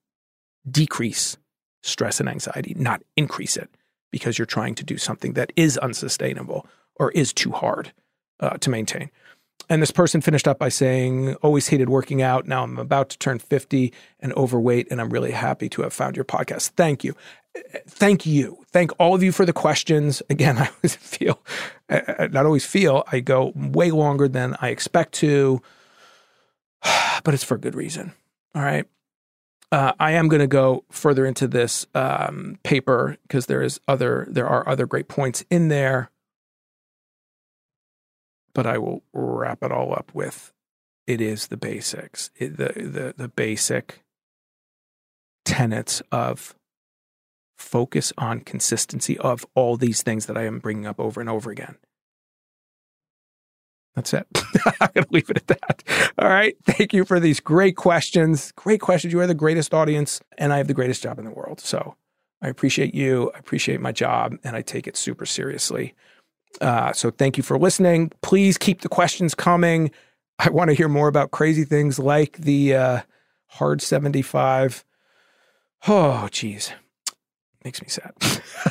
[0.68, 1.36] decrease
[1.82, 3.70] stress and anxiety, not increase it
[4.10, 6.66] because you're trying to do something that is unsustainable
[6.96, 7.92] or is too hard
[8.40, 9.10] uh, to maintain.
[9.70, 12.46] And this person finished up by saying, Always hated working out.
[12.46, 16.16] Now I'm about to turn 50 and overweight, and I'm really happy to have found
[16.16, 16.70] your podcast.
[16.70, 17.14] Thank you.
[17.86, 18.64] Thank you.
[18.72, 20.22] Thank all of you for the questions.
[20.30, 21.40] Again, I always feel,
[21.88, 25.60] not always feel, I go way longer than I expect to.
[27.24, 28.12] but it's for good reason.
[28.54, 28.86] All right.
[29.70, 34.26] Uh, I am going to go further into this um, paper because there is other
[34.30, 36.10] there are other great points in there,
[38.54, 40.52] but I will wrap it all up with
[41.08, 44.04] it is the basics, it, the the the basic
[45.44, 46.54] tenets of
[47.56, 51.50] focus on consistency of all these things that I am bringing up over and over
[51.50, 51.76] again.
[53.96, 54.26] That's it.
[54.80, 55.82] I'm going to leave it at that.
[56.18, 56.54] All right.
[56.64, 58.52] Thank you for these great questions.
[58.52, 59.12] Great questions.
[59.12, 61.58] You are the greatest audience, and I have the greatest job in the world.
[61.58, 61.96] So
[62.42, 63.32] I appreciate you.
[63.34, 65.94] I appreciate my job, and I take it super seriously.
[66.60, 68.10] Uh, so thank you for listening.
[68.22, 69.90] Please keep the questions coming.
[70.38, 73.00] I want to hear more about crazy things like the uh,
[73.46, 74.84] hard 75.
[75.86, 76.72] Oh, geez.
[77.64, 78.12] Makes me sad.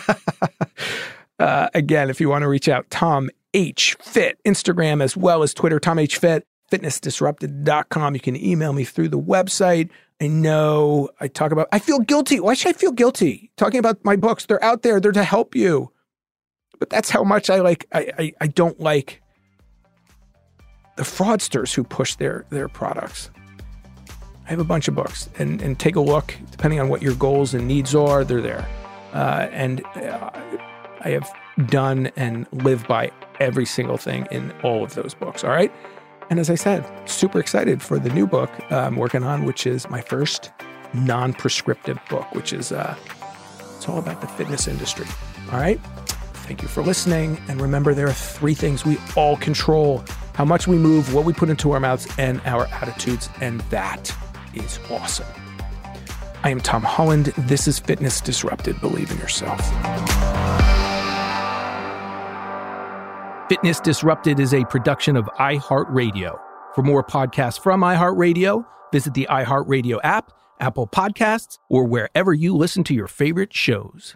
[1.40, 5.54] uh, again, if you want to reach out, Tom H Fit, Instagram as well as
[5.54, 8.14] Twitter, Tom H Fit, fitnessdisrupted.com.
[8.14, 9.90] You can email me through the website.
[10.22, 12.40] I know I talk about, I feel guilty.
[12.40, 14.46] Why should I feel guilty talking about my books?
[14.46, 15.92] They're out there, they're to help you.
[16.80, 19.22] But that's how much I like, I, I, I don't like
[20.96, 23.30] the fraudsters who push their, their products.
[24.46, 27.16] I have a bunch of books and, and take a look, depending on what your
[27.16, 28.68] goals and needs are, they're there.
[29.14, 30.30] Uh, and uh,
[31.02, 31.30] I have
[31.68, 35.44] done and live by every single thing in all of those books.
[35.44, 35.72] All right.
[36.30, 39.66] And as I said, super excited for the new book uh, I'm working on, which
[39.66, 40.52] is my first
[40.94, 42.96] non prescriptive book, which is uh,
[43.76, 45.06] it's all about the fitness industry.
[45.52, 45.80] All right.
[46.48, 47.38] Thank you for listening.
[47.50, 51.34] And remember, there are three things we all control how much we move, what we
[51.34, 53.28] put into our mouths, and our attitudes.
[53.42, 54.16] And that
[54.54, 55.28] is awesome.
[56.44, 57.34] I am Tom Holland.
[57.38, 58.80] This is Fitness Disrupted.
[58.80, 59.60] Believe in yourself.
[63.50, 66.40] Fitness Disrupted is a production of iHeartRadio.
[66.76, 70.32] For more podcasts from iHeartRadio, visit the iHeartRadio app,
[70.62, 74.16] Apple Podcasts, or wherever you listen to your favorite shows.